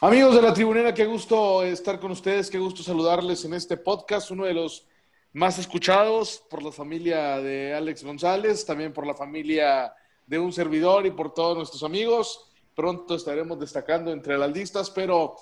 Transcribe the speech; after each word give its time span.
Amigos 0.00 0.36
de 0.36 0.42
la 0.42 0.54
tribunera, 0.54 0.94
qué 0.94 1.06
gusto 1.06 1.64
estar 1.64 1.98
con 1.98 2.12
ustedes, 2.12 2.48
qué 2.50 2.58
gusto 2.60 2.84
saludarles 2.84 3.44
en 3.44 3.52
este 3.52 3.76
podcast, 3.76 4.30
uno 4.30 4.44
de 4.44 4.54
los 4.54 4.86
más 5.32 5.58
escuchados 5.58 6.40
por 6.48 6.62
la 6.62 6.70
familia 6.70 7.40
de 7.40 7.74
Alex 7.74 8.04
González, 8.04 8.64
también 8.64 8.92
por 8.92 9.04
la 9.04 9.14
familia 9.14 9.92
de 10.24 10.38
un 10.38 10.52
servidor 10.52 11.04
y 11.04 11.10
por 11.10 11.34
todos 11.34 11.56
nuestros 11.56 11.82
amigos. 11.82 12.48
Pronto 12.76 13.16
estaremos 13.16 13.58
destacando 13.58 14.12
entre 14.12 14.38
las 14.38 14.52
listas, 14.52 14.88
pero 14.88 15.34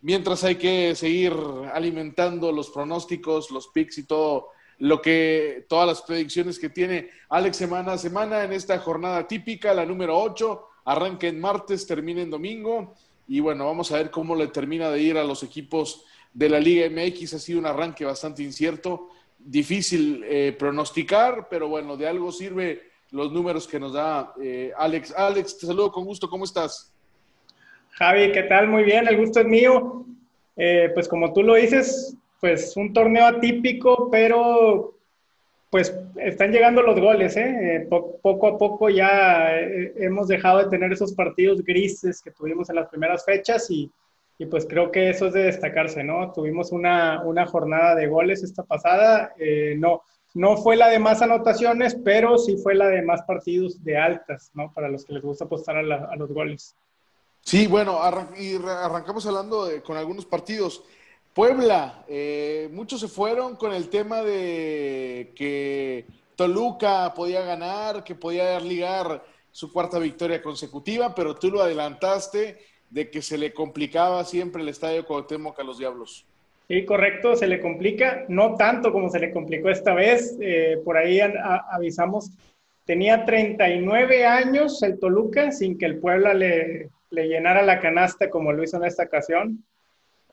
mientras 0.00 0.44
hay 0.44 0.54
que 0.54 0.94
seguir 0.94 1.32
alimentando 1.72 2.52
los 2.52 2.70
pronósticos, 2.70 3.50
los 3.50 3.66
picks 3.66 3.98
y 3.98 4.04
todo 4.04 4.50
lo 4.78 5.02
que, 5.02 5.66
todas 5.68 5.88
las 5.88 6.02
predicciones 6.02 6.60
que 6.60 6.68
tiene 6.68 7.10
Alex 7.30 7.56
semana 7.56 7.94
a 7.94 7.98
semana 7.98 8.44
en 8.44 8.52
esta 8.52 8.78
jornada 8.78 9.26
típica, 9.26 9.74
la 9.74 9.84
número 9.84 10.16
8, 10.16 10.68
arranca 10.84 11.26
en 11.26 11.40
martes, 11.40 11.84
termina 11.84 12.22
en 12.22 12.30
domingo 12.30 12.94
y 13.26 13.40
bueno, 13.40 13.66
vamos 13.66 13.90
a 13.92 13.96
ver 13.96 14.10
cómo 14.10 14.34
le 14.36 14.48
termina 14.48 14.90
de 14.90 15.00
ir 15.00 15.16
a 15.16 15.24
los 15.24 15.42
equipos 15.42 16.04
de 16.32 16.48
la 16.48 16.60
Liga 16.60 16.88
MX. 16.90 17.34
Ha 17.34 17.38
sido 17.38 17.58
un 17.58 17.66
arranque 17.66 18.04
bastante 18.04 18.42
incierto, 18.42 19.08
difícil 19.38 20.22
eh, 20.24 20.54
pronosticar, 20.58 21.48
pero 21.48 21.68
bueno, 21.68 21.96
de 21.96 22.06
algo 22.06 22.30
sirve 22.32 22.82
los 23.10 23.32
números 23.32 23.66
que 23.66 23.80
nos 23.80 23.92
da 23.92 24.34
eh, 24.42 24.72
Alex. 24.76 25.14
Alex, 25.16 25.58
te 25.58 25.66
saludo 25.66 25.92
con 25.92 26.04
gusto, 26.04 26.28
¿cómo 26.28 26.44
estás? 26.44 26.92
Javi, 27.90 28.32
¿qué 28.32 28.42
tal? 28.42 28.68
Muy 28.68 28.82
bien, 28.82 29.06
el 29.06 29.16
gusto 29.16 29.40
es 29.40 29.46
mío. 29.46 30.04
Eh, 30.56 30.90
pues 30.94 31.08
como 31.08 31.32
tú 31.32 31.42
lo 31.42 31.54
dices, 31.54 32.16
pues 32.40 32.76
un 32.76 32.92
torneo 32.92 33.26
atípico, 33.26 34.08
pero 34.10 34.93
pues 35.74 35.92
están 36.14 36.52
llegando 36.52 36.82
los 36.82 37.00
goles, 37.00 37.36
¿eh? 37.36 37.78
eh 37.82 37.88
poco 37.88 38.46
a 38.46 38.56
poco 38.56 38.90
ya 38.90 39.58
eh, 39.58 39.92
hemos 39.96 40.28
dejado 40.28 40.58
de 40.58 40.70
tener 40.70 40.92
esos 40.92 41.14
partidos 41.14 41.64
grises 41.64 42.22
que 42.22 42.30
tuvimos 42.30 42.70
en 42.70 42.76
las 42.76 42.88
primeras 42.88 43.24
fechas 43.24 43.68
y, 43.72 43.90
y 44.38 44.46
pues 44.46 44.66
creo 44.66 44.92
que 44.92 45.10
eso 45.10 45.26
es 45.26 45.32
de 45.32 45.42
destacarse, 45.42 46.04
¿no? 46.04 46.30
Tuvimos 46.30 46.70
una, 46.70 47.24
una 47.24 47.44
jornada 47.44 47.96
de 47.96 48.06
goles 48.06 48.44
esta 48.44 48.62
pasada, 48.62 49.32
eh, 49.36 49.74
no, 49.76 50.02
no 50.34 50.56
fue 50.58 50.76
la 50.76 50.90
de 50.90 51.00
más 51.00 51.22
anotaciones, 51.22 51.96
pero 52.04 52.38
sí 52.38 52.56
fue 52.56 52.76
la 52.76 52.86
de 52.86 53.02
más 53.02 53.22
partidos 53.22 53.82
de 53.82 53.96
altas, 53.96 54.52
¿no? 54.54 54.72
Para 54.72 54.88
los 54.88 55.04
que 55.04 55.14
les 55.14 55.24
gusta 55.24 55.46
apostar 55.46 55.78
a, 55.78 55.80
a 56.04 56.14
los 56.14 56.30
goles. 56.30 56.76
Sí, 57.40 57.66
bueno, 57.66 57.98
y 58.38 58.54
arrancamos 58.64 59.26
hablando 59.26 59.68
con 59.84 59.96
algunos 59.96 60.24
partidos. 60.24 60.84
Puebla, 61.34 62.04
eh, 62.06 62.68
muchos 62.70 63.00
se 63.00 63.08
fueron 63.08 63.56
con 63.56 63.72
el 63.72 63.88
tema 63.88 64.22
de 64.22 65.32
que 65.34 66.06
Toluca 66.36 67.12
podía 67.12 67.42
ganar, 67.42 68.04
que 68.04 68.14
podía 68.14 68.60
ligar 68.60 69.20
su 69.50 69.72
cuarta 69.72 69.98
victoria 69.98 70.40
consecutiva, 70.40 71.12
pero 71.12 71.34
tú 71.34 71.50
lo 71.50 71.60
adelantaste 71.60 72.58
de 72.88 73.10
que 73.10 73.20
se 73.20 73.36
le 73.36 73.52
complicaba 73.52 74.24
siempre 74.24 74.62
el 74.62 74.68
estadio 74.68 75.04
Cuauhtémoc 75.04 75.58
a 75.58 75.64
los 75.64 75.78
Diablos. 75.78 76.24
Sí, 76.68 76.84
correcto, 76.84 77.34
se 77.34 77.48
le 77.48 77.60
complica, 77.60 78.24
no 78.28 78.54
tanto 78.54 78.92
como 78.92 79.10
se 79.10 79.18
le 79.18 79.32
complicó 79.32 79.70
esta 79.70 79.92
vez, 79.92 80.36
eh, 80.40 80.80
por 80.84 80.96
ahí 80.96 81.18
avisamos, 81.18 82.30
tenía 82.84 83.24
39 83.24 84.24
años 84.24 84.80
el 84.84 85.00
Toluca 85.00 85.50
sin 85.50 85.78
que 85.78 85.86
el 85.86 85.98
Puebla 85.98 86.32
le 86.32 86.90
llenara 87.10 87.62
la 87.62 87.80
canasta 87.80 88.30
como 88.30 88.52
lo 88.52 88.62
hizo 88.62 88.76
en 88.76 88.84
esta 88.84 89.02
ocasión 89.02 89.64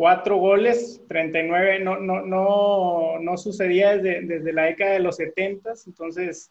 cuatro 0.02 0.38
goles, 0.38 1.00
39, 1.10 1.80
no, 1.82 2.00
no, 2.00 2.22
no, 2.22 3.20
no 3.20 3.38
sucedía 3.38 3.96
desde, 3.98 4.24
desde, 4.24 4.52
la 4.52 4.64
década 4.64 4.94
de 4.94 5.00
los 5.00 5.18
70, 5.18 5.74
entonces 5.86 6.50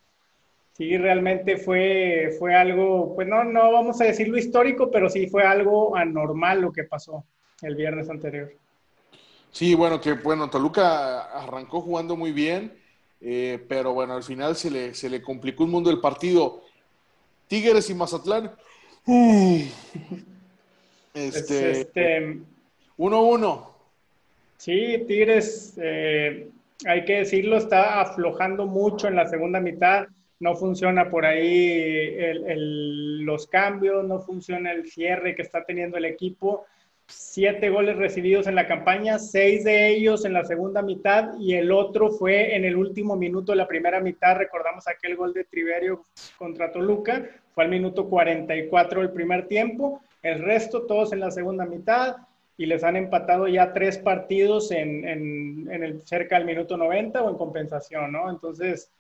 sí, 0.75 0.97
realmente 0.97 1.57
fue, 1.57 2.37
fue 2.39 2.55
algo, 2.55 3.13
pues 3.17 3.27
no, 3.27 3.43
no 3.43 3.73
vamos 3.73 4.01
a 4.01 4.05
decirlo 4.05 4.39
histórico, 4.39 4.93
pero 4.93 5.11
sí 5.11 5.27
fue 5.27 5.43
algo 5.43 5.97
anormal 5.97 6.61
lo 6.61 6.73
que 6.73 6.85
pasó 6.85 7.25
el 7.63 7.75
viernes 7.75 8.09
anterior. 8.09 8.53
Sí, 9.51 9.75
bueno, 9.75 10.01
que 10.01 10.13
bueno, 10.13 10.49
Toluca 10.49 11.23
arrancó 11.23 11.81
jugando 11.81 12.15
muy 12.15 12.31
bien, 12.31 12.73
eh, 13.21 13.59
pero 13.69 13.93
bueno, 13.93 14.15
al 14.15 14.23
final 14.23 14.55
se 14.55 14.71
le, 14.71 14.95
se 14.95 15.11
le 15.11 15.21
complicó 15.21 15.65
un 15.65 15.73
mundo 15.73 15.91
el 15.91 16.01
partido. 16.01 16.63
Tigres 17.49 17.91
y 17.91 17.95
Mazatlán. 17.95 18.53
este, 21.15 21.81
este 21.81 22.45
1-1. 23.01 23.67
Sí, 24.59 25.05
Tigres, 25.09 25.73
eh, 25.81 26.51
hay 26.85 27.05
que 27.07 27.21
decirlo, 27.21 27.57
está 27.57 28.03
aflojando 28.03 28.67
mucho 28.67 29.09
en 29.09 29.17
la 29.17 29.27
segunda 29.27 29.59
mitad. 29.59 30.07
No 30.39 30.55
funciona 30.55 31.09
por 31.09 31.25
ahí 31.25 32.15
los 33.25 33.47
cambios, 33.47 34.05
no 34.05 34.21
funciona 34.21 34.73
el 34.73 34.91
cierre 34.91 35.35
que 35.35 35.41
está 35.41 35.65
teniendo 35.65 35.97
el 35.97 36.05
equipo. 36.05 36.67
Siete 37.07 37.71
goles 37.71 37.97
recibidos 37.97 38.47
en 38.47 38.55
la 38.55 38.67
campaña, 38.67 39.19
seis 39.19 39.65
de 39.65 39.89
ellos 39.89 40.27
en 40.27 40.35
la 40.35 40.45
segunda 40.45 40.83
mitad 40.83 41.39
y 41.39 41.55
el 41.55 41.73
otro 41.73 42.11
fue 42.11 42.55
en 42.55 42.67
el 42.67 42.77
último 42.77 43.17
minuto 43.17 43.53
de 43.53 43.57
la 43.57 43.67
primera 43.67 44.01
mitad. 44.01 44.37
Recordamos 44.37 44.87
aquel 44.87 45.17
gol 45.17 45.33
de 45.33 45.45
Triverio 45.45 46.05
contra 46.37 46.71
Toluca, 46.71 47.27
fue 47.55 47.65
al 47.65 47.71
minuto 47.71 48.11
44 48.11 49.01
del 49.01 49.11
primer 49.11 49.49
tiempo. 49.49 50.03
El 50.23 50.43
resto, 50.43 50.83
todos 50.83 51.15
en 51.15 51.21
la 51.21 51.31
segunda 51.31 51.65
mitad 51.65 52.17
y 52.61 52.67
les 52.67 52.85
han 52.85 52.95
empatado 52.95 53.49
ya 53.49 53.73
tres 53.73 53.97
partidos 53.97 54.71
en, 54.71 55.09
en, 55.09 55.83
el 55.83 56.03
cerca 56.03 56.37
del 56.37 56.45
minuto 56.45 56.77
90 56.77 57.23
o 57.23 57.31
en 57.31 57.37
compensación, 57.39 58.13
¿no? 58.13 58.29
Entonces, 58.29 58.93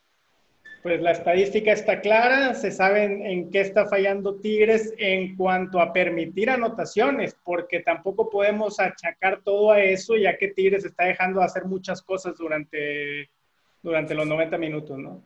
pues 0.82 1.02
la 1.02 1.10
estadística 1.10 1.70
está 1.70 2.00
clara, 2.00 2.54
se 2.54 2.70
sabe 2.70 3.04
en, 3.04 3.50
qué 3.50 3.60
está 3.60 3.84
fallando 3.84 4.36
Tigres 4.36 4.94
en 4.96 5.36
cuanto 5.36 5.78
a 5.78 5.92
permitir 5.92 6.48
anotaciones, 6.48 7.36
porque 7.44 7.80
tampoco 7.80 8.30
podemos 8.30 8.80
achacar 8.80 9.42
todo 9.44 9.72
a 9.72 9.82
eso, 9.82 10.16
ya 10.16 10.38
que 10.38 10.48
Tigres 10.48 10.86
está 10.86 11.04
dejando 11.04 11.40
de 11.40 11.44
hacer 11.44 11.66
muchas 11.66 12.00
cosas 12.00 12.38
durante, 12.38 13.28
durante 13.82 14.14
los 14.14 14.26
90 14.26 14.56
minutos, 14.56 14.98
¿no? 14.98 15.22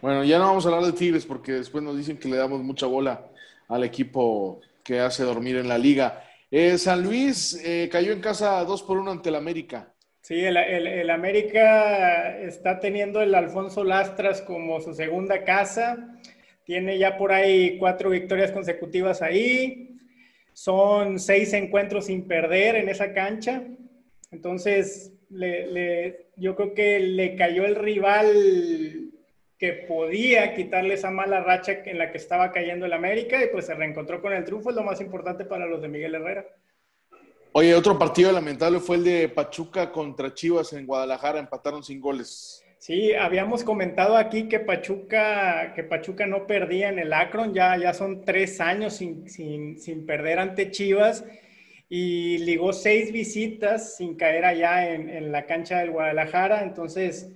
Bueno, 0.00 0.22
ya 0.22 0.38
no 0.38 0.44
vamos 0.44 0.64
a 0.64 0.68
hablar 0.68 0.84
de 0.84 0.96
Tigres 0.96 1.26
porque 1.26 1.50
después 1.50 1.82
nos 1.82 1.96
dicen 1.96 2.16
que 2.16 2.28
le 2.28 2.36
damos 2.36 2.62
mucha 2.62 2.86
bola 2.86 3.26
al 3.66 3.82
equipo 3.82 4.60
que 4.84 5.00
hace 5.00 5.24
dormir 5.24 5.56
en 5.56 5.66
la 5.66 5.78
liga. 5.78 6.22
Eh, 6.50 6.78
San 6.78 7.02
Luis 7.02 7.60
eh, 7.64 7.88
cayó 7.90 8.12
en 8.12 8.20
casa 8.20 8.62
2 8.64 8.82
por 8.84 8.98
1 8.98 9.10
ante 9.10 9.30
el 9.30 9.34
América. 9.34 9.92
Sí, 10.20 10.44
el, 10.44 11.10
América 11.10 12.36
está 12.38 12.80
teniendo 12.80 13.20
el 13.20 13.34
Alfonso 13.34 13.84
Lastras 13.84 14.42
como 14.42 14.80
su 14.80 14.92
segunda 14.92 15.44
casa. 15.44 16.18
Tiene 16.64 16.98
ya 16.98 17.16
por 17.16 17.32
ahí 17.32 17.78
cuatro 17.78 18.10
victorias 18.10 18.50
consecutivas 18.50 19.22
ahí. 19.22 19.96
Son 20.52 21.20
seis 21.20 21.52
encuentros 21.52 22.06
sin 22.06 22.26
perder 22.26 22.74
en 22.74 22.88
esa 22.88 23.12
cancha. 23.12 23.62
Entonces, 24.32 25.12
yo 25.30 26.56
creo 26.56 26.74
que 26.74 26.98
le 26.98 27.36
cayó 27.36 27.64
el 27.64 27.76
rival 27.76 29.05
que 29.58 29.72
podía 29.88 30.54
quitarle 30.54 30.94
esa 30.94 31.10
mala 31.10 31.40
racha 31.40 31.72
en 31.84 31.98
la 31.98 32.10
que 32.10 32.18
estaba 32.18 32.52
cayendo 32.52 32.86
el 32.86 32.92
América 32.92 33.42
y 33.42 33.48
pues 33.48 33.66
se 33.66 33.74
reencontró 33.74 34.20
con 34.20 34.32
el 34.32 34.44
triunfo, 34.44 34.70
es 34.70 34.76
lo 34.76 34.82
más 34.82 35.00
importante 35.00 35.44
para 35.44 35.66
los 35.66 35.80
de 35.80 35.88
Miguel 35.88 36.14
Herrera. 36.14 36.46
Oye, 37.52 37.74
otro 37.74 37.98
partido 37.98 38.30
lamentable 38.32 38.80
fue 38.80 38.96
el 38.96 39.04
de 39.04 39.28
Pachuca 39.30 39.90
contra 39.90 40.34
Chivas 40.34 40.74
en 40.74 40.86
Guadalajara, 40.86 41.38
empataron 41.38 41.82
sin 41.82 42.02
goles. 42.02 42.62
Sí, 42.78 43.14
habíamos 43.14 43.64
comentado 43.64 44.18
aquí 44.18 44.46
que 44.46 44.60
Pachuca, 44.60 45.72
que 45.74 45.82
Pachuca 45.82 46.26
no 46.26 46.46
perdía 46.46 46.90
en 46.90 46.98
el 46.98 47.14
Akron, 47.14 47.54
ya, 47.54 47.78
ya 47.78 47.94
son 47.94 48.26
tres 48.26 48.60
años 48.60 48.96
sin, 48.96 49.26
sin, 49.30 49.80
sin 49.80 50.04
perder 50.04 50.38
ante 50.38 50.70
Chivas 50.70 51.24
y 51.88 52.36
ligó 52.38 52.74
seis 52.74 53.10
visitas 53.10 53.96
sin 53.96 54.16
caer 54.16 54.44
allá 54.44 54.92
en, 54.92 55.08
en 55.08 55.32
la 55.32 55.46
cancha 55.46 55.78
del 55.78 55.92
Guadalajara, 55.92 56.62
entonces 56.62 57.32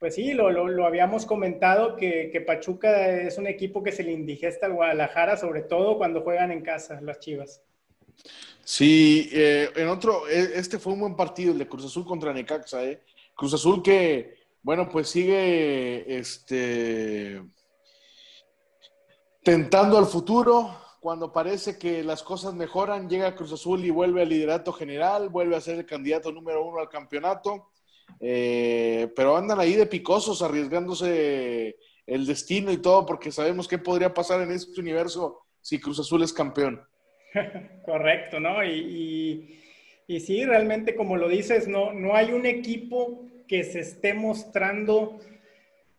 pues 0.00 0.14
sí, 0.14 0.32
lo, 0.32 0.50
lo, 0.50 0.86
habíamos 0.86 1.26
comentado 1.26 1.94
que, 1.94 2.30
que, 2.32 2.40
Pachuca 2.40 3.10
es 3.20 3.36
un 3.36 3.46
equipo 3.46 3.82
que 3.82 3.92
se 3.92 4.02
le 4.02 4.12
indigesta 4.12 4.64
al 4.64 4.72
Guadalajara, 4.72 5.36
sobre 5.36 5.60
todo 5.60 5.98
cuando 5.98 6.22
juegan 6.22 6.50
en 6.50 6.62
casa, 6.62 6.98
las 7.02 7.20
Chivas. 7.20 7.62
Sí, 8.64 9.28
eh, 9.30 9.68
en 9.76 9.88
otro, 9.88 10.26
e, 10.26 10.52
este 10.54 10.78
fue 10.78 10.94
un 10.94 11.00
buen 11.00 11.16
partido, 11.16 11.52
el 11.52 11.58
de 11.58 11.68
Cruz 11.68 11.84
Azul 11.84 12.06
contra 12.06 12.32
Necaxa, 12.32 12.82
¿eh? 12.82 13.02
Cruz 13.34 13.52
Azul 13.52 13.82
que, 13.82 14.38
bueno, 14.62 14.88
pues 14.88 15.10
sigue 15.10 16.18
este, 16.18 17.42
tentando 19.44 19.98
al 19.98 20.06
futuro. 20.06 20.78
Cuando 20.98 21.30
parece 21.30 21.78
que 21.78 22.02
las 22.02 22.22
cosas 22.22 22.54
mejoran, 22.54 23.08
llega 23.08 23.36
Cruz 23.36 23.52
Azul 23.52 23.84
y 23.84 23.90
vuelve 23.90 24.22
al 24.22 24.30
liderato 24.30 24.72
general, 24.72 25.28
vuelve 25.28 25.56
a 25.56 25.60
ser 25.60 25.78
el 25.78 25.86
candidato 25.86 26.32
número 26.32 26.64
uno 26.64 26.80
al 26.80 26.88
campeonato 26.88 27.68
eh, 28.18 29.08
pero 29.14 29.36
andan 29.36 29.60
ahí 29.60 29.74
de 29.74 29.86
picosos, 29.86 30.42
arriesgándose 30.42 31.76
el 32.06 32.26
destino 32.26 32.72
y 32.72 32.78
todo, 32.78 33.06
porque 33.06 33.30
sabemos 33.30 33.68
qué 33.68 33.78
podría 33.78 34.12
pasar 34.12 34.40
en 34.42 34.50
este 34.50 34.80
universo 34.80 35.40
si 35.60 35.78
Cruz 35.78 36.00
Azul 36.00 36.22
es 36.22 36.32
campeón. 36.32 36.80
Correcto, 37.84 38.40
¿no? 38.40 38.64
Y, 38.64 39.60
y, 40.06 40.20
sí, 40.20 40.44
realmente 40.44 40.96
como 40.96 41.16
lo 41.16 41.28
dices, 41.28 41.68
no, 41.68 41.92
no 41.92 42.16
hay 42.16 42.32
un 42.32 42.46
equipo 42.46 43.26
que 43.46 43.64
se 43.64 43.80
esté 43.80 44.14
mostrando 44.14 45.20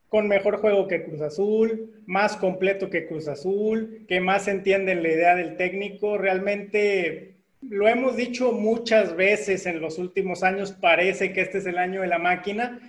con 0.09 0.27
mejor 0.27 0.57
juego 0.57 0.89
que 0.89 1.05
Cruz 1.05 1.21
Azul, 1.21 2.03
más 2.05 2.35
completo 2.35 2.89
que 2.89 3.07
Cruz 3.07 3.29
Azul, 3.29 4.05
que 4.09 4.19
más 4.19 4.49
entienden 4.49 5.03
la 5.03 5.09
idea 5.09 5.35
del 5.35 5.55
técnico. 5.55 6.17
Realmente 6.17 7.37
lo 7.61 7.87
hemos 7.87 8.15
dicho 8.15 8.51
muchas 8.51 9.15
veces 9.15 9.65
en 9.65 9.81
los 9.81 9.97
últimos 9.97 10.43
años, 10.43 10.71
parece 10.71 11.31
que 11.33 11.41
este 11.41 11.59
es 11.59 11.65
el 11.65 11.77
año 11.77 12.01
de 12.01 12.07
la 12.07 12.19
máquina. 12.19 12.79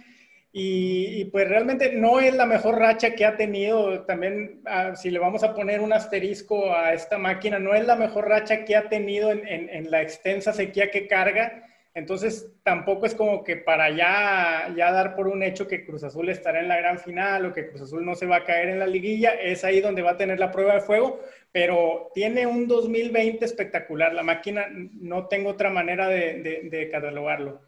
Y, 0.54 1.24
pues 1.26 1.48
realmente 1.48 1.92
no 1.92 2.20
es 2.20 2.34
la 2.34 2.44
mejor 2.44 2.78
racha 2.78 3.14
que 3.14 3.24
ha 3.24 3.38
tenido, 3.38 4.02
también 4.04 4.60
ah, 4.66 4.94
si 4.94 5.10
le 5.10 5.18
vamos 5.18 5.42
a 5.42 5.54
poner 5.54 5.80
un 5.80 5.94
asterisco 5.94 6.74
a 6.74 6.92
esta 6.92 7.16
máquina, 7.16 7.58
no 7.58 7.74
es 7.74 7.86
la 7.86 7.96
mejor 7.96 8.28
racha 8.28 8.66
que 8.66 8.76
ha 8.76 8.90
tenido 8.90 9.32
en, 9.32 9.46
en 9.48 9.90
la 9.90 10.02
extensa 10.02 10.52
sequía 10.52 10.90
que 10.90 11.06
carga 11.06 11.71
entonces, 11.94 12.50
tampoco 12.62 13.04
es 13.04 13.14
como 13.14 13.44
que 13.44 13.56
para 13.56 13.90
ya, 13.90 14.72
ya 14.74 14.90
dar 14.90 15.14
por 15.14 15.28
un 15.28 15.42
hecho 15.42 15.68
que 15.68 15.84
Cruz 15.84 16.02
Azul 16.02 16.30
estará 16.30 16.60
en 16.60 16.68
la 16.68 16.78
gran 16.78 16.98
final 16.98 17.44
o 17.44 17.52
que 17.52 17.68
Cruz 17.68 17.82
Azul 17.82 18.04
no 18.04 18.14
se 18.14 18.24
va 18.24 18.36
a 18.36 18.44
caer 18.44 18.70
en 18.70 18.78
la 18.78 18.86
liguilla, 18.86 19.32
es 19.34 19.62
ahí 19.62 19.82
donde 19.82 20.00
va 20.00 20.12
a 20.12 20.16
tener 20.16 20.38
la 20.38 20.50
prueba 20.50 20.74
de 20.74 20.80
fuego, 20.80 21.20
pero 21.52 22.10
tiene 22.14 22.46
un 22.46 22.66
2020 22.66 23.44
espectacular. 23.44 24.14
La 24.14 24.22
máquina, 24.22 24.68
no 24.70 25.26
tengo 25.26 25.50
otra 25.50 25.68
manera 25.68 26.08
de, 26.08 26.88
catalogarlo. 26.90 27.60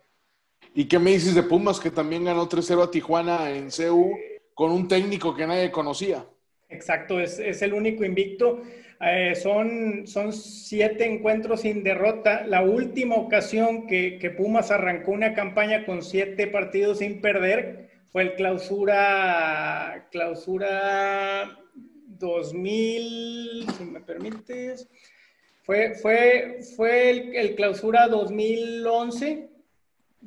¿Y 0.75 0.87
qué 0.87 0.99
me 0.99 1.11
dices 1.11 1.35
de 1.35 1.43
Pumas, 1.43 1.79
que 1.79 1.91
también 1.91 2.25
ganó 2.25 2.49
3-0 2.49 2.82
a 2.82 2.91
Tijuana 2.91 3.50
en 3.50 3.69
CU 3.69 4.17
con 4.55 4.71
un 4.73 4.88
técnico 4.88 5.37
que 5.37 5.47
nadie 5.47 5.71
conocía? 5.71 6.25
Exacto, 6.71 7.21
es, 7.21 7.38
es 7.38 7.61
el 7.61 7.75
único 7.75 8.05
invicto. 8.05 8.62
Eh, 9.00 9.35
son, 9.35 10.06
son 10.06 10.32
siete 10.32 11.05
encuentros 11.05 11.62
sin 11.62 11.82
derrota. 11.82 12.44
La 12.46 12.62
última 12.62 13.17
ocasión 13.17 13.87
que, 13.87 14.19
que, 14.19 14.31
Pumas 14.31 14.70
arrancó 14.70 15.12
una 15.12 15.35
campaña 15.35 15.85
con 15.85 16.02
siete 16.02 16.46
partidos 16.46 16.99
sin 16.99 17.20
perder 17.20 17.91
fue 18.12 18.23
el 18.23 18.35
clausura, 18.35 20.06
clausura 20.12 21.58
2000, 22.06 23.67
si 23.76 23.85
me 23.85 24.00
permites. 24.00 24.88
Fue, 25.64 25.94
fue, 25.94 26.61
fue 26.76 27.11
el, 27.11 27.55
clausura 27.56 28.06
2011. 28.06 29.49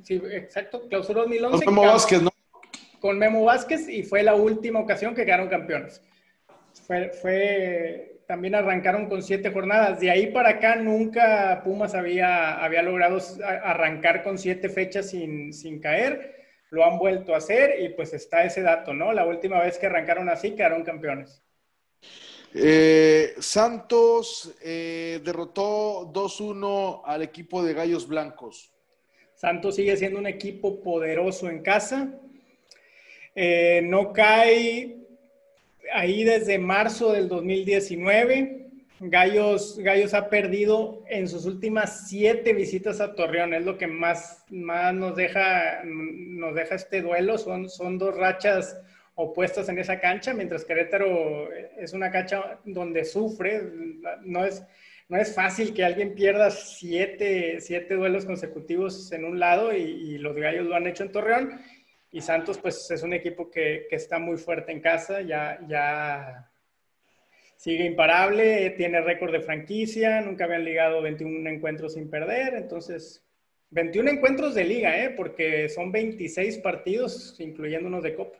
Sí, 0.04 0.22
exacto, 0.32 0.88
clausura 0.90 1.22
2011. 1.22 1.66
Con 1.66 1.76
Memo 1.76 1.88
Vázquez, 1.88 2.22
¿no? 2.22 2.30
Con 3.00 3.20
Memo 3.20 3.44
Vázquez 3.46 3.88
y 3.88 4.04
fue 4.04 4.24
la 4.24 4.36
última 4.36 4.80
ocasión 4.80 5.16
que 5.16 5.24
quedaron 5.24 5.48
campeones. 5.48 6.02
Fue, 6.86 7.10
fue 7.10 8.17
también 8.28 8.56
arrancaron 8.56 9.08
con 9.08 9.24
siete 9.24 9.52
jornadas. 9.52 10.02
De 10.02 10.12
ahí 10.12 10.28
para 10.28 10.50
acá 10.50 10.76
nunca 10.76 11.62
Pumas 11.64 11.96
había, 11.96 12.62
había 12.64 12.84
logrado 12.84 13.20
arrancar 13.64 14.22
con 14.22 14.38
siete 14.38 14.70
fechas 14.70 15.10
sin, 15.10 15.54
sin 15.54 15.80
caer. 15.80 16.36
Lo 16.70 16.86
han 16.86 17.00
vuelto 17.00 17.34
a 17.34 17.38
hacer 17.38 17.82
y 17.82 17.90
pues 17.90 18.14
está 18.14 18.44
ese 18.44 18.62
dato, 18.62 18.94
¿no? 18.94 19.14
La 19.14 19.26
última 19.26 19.62
vez 19.62 19.78
que 19.80 19.86
arrancaron 19.86 20.28
así 20.28 20.52
quedaron 20.52 20.84
campeones. 20.84 21.42
Eh, 22.54 23.34
Santos 23.40 24.54
eh, 24.62 25.22
derrotó 25.24 26.12
2-1 26.12 27.04
al 27.06 27.22
equipo 27.22 27.64
de 27.64 27.74
Gallos 27.74 28.08
Blancos. 28.10 28.74
Santos 29.36 29.76
sigue 29.76 29.96
siendo 29.96 30.20
un 30.20 30.28
equipo 30.28 30.82
poderoso 30.82 31.48
en 31.50 31.62
casa. 31.62 32.14
Eh, 33.34 33.82
no 33.84 34.12
cae 34.12 35.07
ahí 35.94 36.24
desde 36.24 36.60
marzo 36.60 37.12
del 37.14 37.28
2019. 37.28 38.66
Gallos, 39.00 39.78
Gallos 39.78 40.14
ha 40.14 40.30
perdido 40.30 41.04
en 41.08 41.28
sus 41.28 41.46
últimas 41.46 42.08
siete 42.08 42.54
visitas 42.54 43.00
a 43.00 43.14
Torreón, 43.14 43.54
es 43.54 43.64
lo 43.64 43.78
que 43.78 43.86
más, 43.86 44.44
más 44.50 44.94
nos, 44.94 45.16
deja, 45.16 45.84
nos 45.84 46.56
deja 46.56 46.76
este 46.76 47.02
duelo. 47.02 47.38
Son, 47.38 47.70
son 47.70 48.00
dos 48.00 48.16
rachas 48.18 48.76
opuestas 49.14 49.70
en 49.70 49.78
esa 49.78 50.00
cancha, 50.00 50.34
mientras 50.34 50.66
Querétaro 50.66 51.52
es 51.78 51.94
una 51.94 52.12
cancha 52.12 52.60
donde 52.66 53.06
sufre. 53.06 53.62
No 54.24 54.44
es, 54.46 54.64
no 55.10 55.18
es 55.18 55.36
fácil 55.36 55.76
que 55.76 55.86
alguien 55.86 56.16
pierda 56.16 56.50
siete, 56.50 57.62
siete 57.62 57.94
duelos 57.94 58.26
consecutivos 58.26 59.12
en 59.12 59.26
un 59.26 59.40
lado 59.40 59.76
y, 59.76 59.82
y 59.82 60.18
los 60.18 60.36
Gallos 60.36 60.66
lo 60.66 60.76
han 60.76 60.88
hecho 60.88 61.04
en 61.04 61.12
Torreón 61.12 61.62
y 62.12 62.22
Santos, 62.22 62.58
pues 62.58 62.90
es 62.90 63.04
un 63.04 63.14
equipo 63.14 63.50
que, 63.50 63.88
que 63.90 63.96
está 63.96 64.20
muy 64.20 64.38
fuerte 64.38 64.72
en 64.72 64.82
casa, 64.82 65.22
ya, 65.22 65.60
ya 65.68 66.50
sigue 67.58 67.86
imparable, 67.86 68.70
tiene 68.72 69.02
récord 69.02 69.32
de 69.32 69.42
franquicia, 69.42 70.22
nunca 70.22 70.46
habían 70.46 70.64
ligado 70.64 71.02
21 71.02 71.50
encuentros 71.50 71.94
sin 71.94 72.10
perder, 72.10 72.54
entonces 72.54 73.24
21 73.72 74.12
encuentros 74.12 74.56
de 74.56 74.64
liga, 74.64 75.04
¿eh? 75.04 75.10
porque 75.10 75.68
son 75.70 75.92
26 75.92 76.60
partidos, 76.60 77.36
incluyendo 77.40 77.88
unos 77.88 78.04
de 78.04 78.16
Copa. 78.16 78.38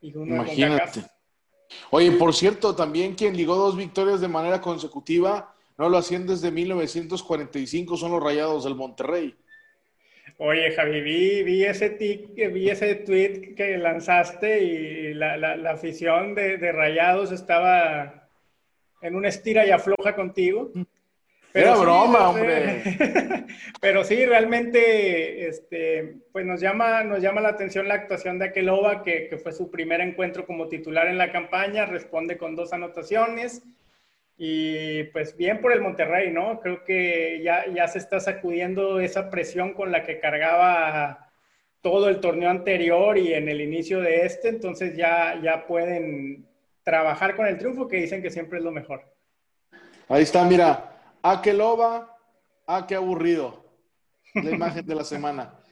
Y 0.00 0.16
uno 0.16 0.36
Imagínate. 0.36 1.02
Oye, 1.90 2.12
por 2.12 2.34
cierto, 2.34 2.74
también 2.74 3.14
quien 3.14 3.36
ligó 3.36 3.56
dos 3.56 3.76
victorias 3.76 4.20
de 4.20 4.28
manera 4.28 4.60
consecutiva, 4.60 5.54
no 5.78 5.88
lo 5.88 5.98
hacían 5.98 6.26
desde 6.26 6.50
1945, 6.50 7.96
son 7.96 8.12
los 8.12 8.22
Rayados 8.22 8.64
del 8.64 8.74
Monterrey. 8.74 9.36
Oye, 10.38 10.72
Javi, 10.72 11.00
vi, 11.00 11.64
ese, 11.64 11.88
vi 11.90 12.68
ese 12.68 12.94
tweet 12.96 13.54
que 13.54 13.78
lanzaste 13.78 14.62
y 14.62 15.14
la, 15.14 15.70
afición 15.70 16.34
de, 16.34 16.72
Rayados 16.72 17.32
estaba 17.32 18.28
en 19.00 19.14
una 19.14 19.28
estira 19.28 19.66
y 19.66 19.70
afloja 19.70 20.14
contigo. 20.14 20.70
Pero 21.52 21.68
Era 21.68 21.76
broma, 21.78 22.28
hombre. 22.28 22.82
pero 23.80 24.04
sí, 24.04 24.26
realmente, 24.26 25.48
este, 25.48 26.16
pues 26.30 26.44
nos 26.44 26.60
llama, 26.60 27.02
nos 27.02 27.22
llama 27.22 27.40
la 27.40 27.48
atención 27.48 27.88
la 27.88 27.94
actuación 27.94 28.38
de 28.38 28.46
Akeloba, 28.46 29.02
que, 29.02 29.28
que 29.28 29.38
fue 29.38 29.52
su 29.52 29.70
primer 29.70 30.02
encuentro 30.02 30.44
como 30.44 30.68
titular 30.68 31.06
en 31.06 31.16
la 31.16 31.32
campaña, 31.32 31.86
responde 31.86 32.36
con 32.36 32.56
dos 32.56 32.74
anotaciones. 32.74 33.62
Y 34.38 35.04
pues 35.04 35.36
bien 35.36 35.60
por 35.60 35.72
el 35.72 35.80
Monterrey, 35.80 36.30
¿no? 36.30 36.60
Creo 36.60 36.84
que 36.84 37.40
ya, 37.42 37.66
ya 37.72 37.88
se 37.88 37.98
está 37.98 38.20
sacudiendo 38.20 39.00
esa 39.00 39.30
presión 39.30 39.72
con 39.72 39.90
la 39.90 40.02
que 40.02 40.20
cargaba 40.20 41.30
todo 41.80 42.08
el 42.08 42.20
torneo 42.20 42.50
anterior 42.50 43.16
y 43.16 43.32
en 43.32 43.48
el 43.48 43.60
inicio 43.60 44.00
de 44.00 44.26
este, 44.26 44.48
entonces 44.48 44.96
ya, 44.96 45.40
ya 45.42 45.66
pueden 45.66 46.46
trabajar 46.82 47.34
con 47.36 47.46
el 47.46 47.58
triunfo 47.58 47.88
que 47.88 47.96
dicen 47.96 48.22
que 48.22 48.30
siempre 48.30 48.58
es 48.58 48.64
lo 48.64 48.72
mejor. 48.72 49.02
Ahí 50.08 50.22
está, 50.22 50.44
mira, 50.44 50.96
a 51.22 51.40
qué 51.42 51.52
loba, 51.52 52.16
a 52.66 52.86
qué 52.86 52.94
aburrido. 52.94 53.64
La 54.34 54.50
imagen 54.50 54.86
de 54.86 54.94
la 54.94 55.04
semana. 55.04 55.54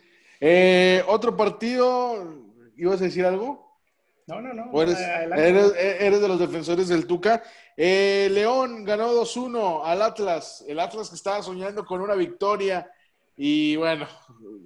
Eh, 0.47 1.03
otro 1.07 1.35
partido, 1.35 2.43
¿ibas 2.77 3.01
a 3.01 3.05
decir 3.05 3.25
algo? 3.25 3.79
No, 4.27 4.43
no, 4.43 4.53
no. 4.53 4.83
Eres, 4.83 4.99
eres, 5.01 6.21
de 6.21 6.29
los 6.29 6.39
defensores 6.39 6.89
del 6.89 7.07
Tuca. 7.07 7.43
Eh, 7.77 8.29
León 8.31 8.85
ganó 8.85 9.13
2-1 9.13 9.83
al 9.85 10.03
Atlas. 10.03 10.65
El 10.69 10.81
Atlas 10.81 11.09
que 11.09 11.17
estaba 11.17 11.43
soñando 11.43 11.85
con 11.85 12.01
una 12.01 12.15
victoria. 12.15 12.91
Y 13.37 13.77
bueno, 13.77 14.07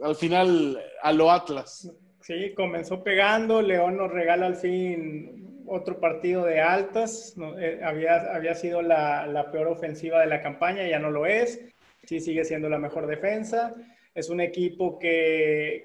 al 0.03 0.15
final 0.15 0.83
a 1.03 1.13
lo 1.13 1.31
Atlas. 1.31 1.91
Sí, 2.21 2.53
comenzó 2.55 3.03
pegando. 3.03 3.63
León 3.63 3.97
nos 3.97 4.11
regala 4.11 4.47
al 4.47 4.57
fin 4.57 5.65
otro 5.67 6.01
partido 6.01 6.45
de 6.45 6.61
altas. 6.61 7.35
Eh, 7.59 7.81
había, 7.83 8.35
había 8.35 8.55
sido 8.55 8.83
la, 8.83 9.27
la 9.27 9.51
peor 9.51 9.69
ofensiva 9.69 10.21
de 10.21 10.27
la 10.27 10.43
campaña, 10.43 10.87
ya 10.87 10.99
no 10.99 11.11
lo 11.11 11.27
es. 11.27 11.61
Sí, 12.05 12.21
sigue 12.21 12.45
siendo 12.45 12.69
la 12.69 12.79
mejor 12.79 13.07
defensa. 13.07 13.75
Es 14.15 14.31
un 14.31 14.41
equipo 14.41 14.99
que, 14.99 15.85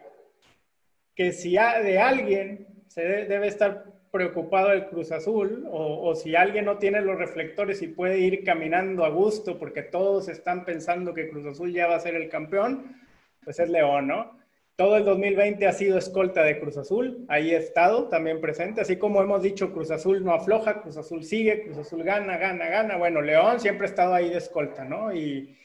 que 1.16 1.32
si 1.32 1.52
de 1.54 2.00
alguien 2.00 2.68
se 2.88 3.02
debe 3.04 3.48
estar 3.48 3.93
preocupado 4.14 4.72
el 4.72 4.86
Cruz 4.86 5.12
Azul 5.12 5.68
o, 5.72 6.14
si 6.14 6.36
alguien 6.36 6.66
no 6.66 6.78
tiene 6.78 7.02
los 7.02 7.18
reflectores 7.18 7.82
y 7.82 7.88
puede 7.88 8.20
ir 8.20 8.44
caminando 8.44 9.06
a 9.06 9.10
gusto 9.10 9.58
porque 9.58 9.82
todos 9.82 10.30
están 10.30 10.66
pensando 10.66 11.16
que 11.16 11.30
Cruz 11.30 11.48
Azul 11.48 11.74
ya 11.74 11.88
va 11.88 11.96
a 11.96 12.00
ser 12.00 12.14
el 12.14 12.30
campeón, 12.30 12.96
pues 13.44 13.60
es 13.60 13.68
León, 13.70 14.08
¿no? 14.08 14.38
Todo 14.76 14.98
el 14.98 15.04
2020 15.04 15.66
ha 15.66 15.74
sido 15.74 15.98
escolta 15.98 16.44
de 16.44 16.60
Cruz 16.60 16.78
Azul, 16.78 17.26
ahí 17.28 17.56
ha 17.56 17.58
estado 17.58 18.08
también 18.08 18.40
presente, 18.40 18.82
así 18.82 18.98
como 18.98 19.20
hemos 19.20 19.42
dicho, 19.42 19.74
Cruz 19.74 19.90
Azul 19.90 20.24
no 20.24 20.34
afloja, 20.34 20.84
Cruz 20.84 20.98
Azul 20.98 21.24
sigue, 21.24 21.64
Cruz 21.64 21.80
Azul 21.80 22.04
gana, 22.04 22.38
gana, 22.38 22.68
gana. 22.68 22.98
Bueno, 22.98 23.20
León 23.20 23.60
siempre 23.60 23.88
ha 23.88 23.90
estado 23.90 24.14
ahí 24.14 24.30
de 24.30 24.38
escolta, 24.38 24.86
¿no? 24.86 25.12
Y, 25.12 25.58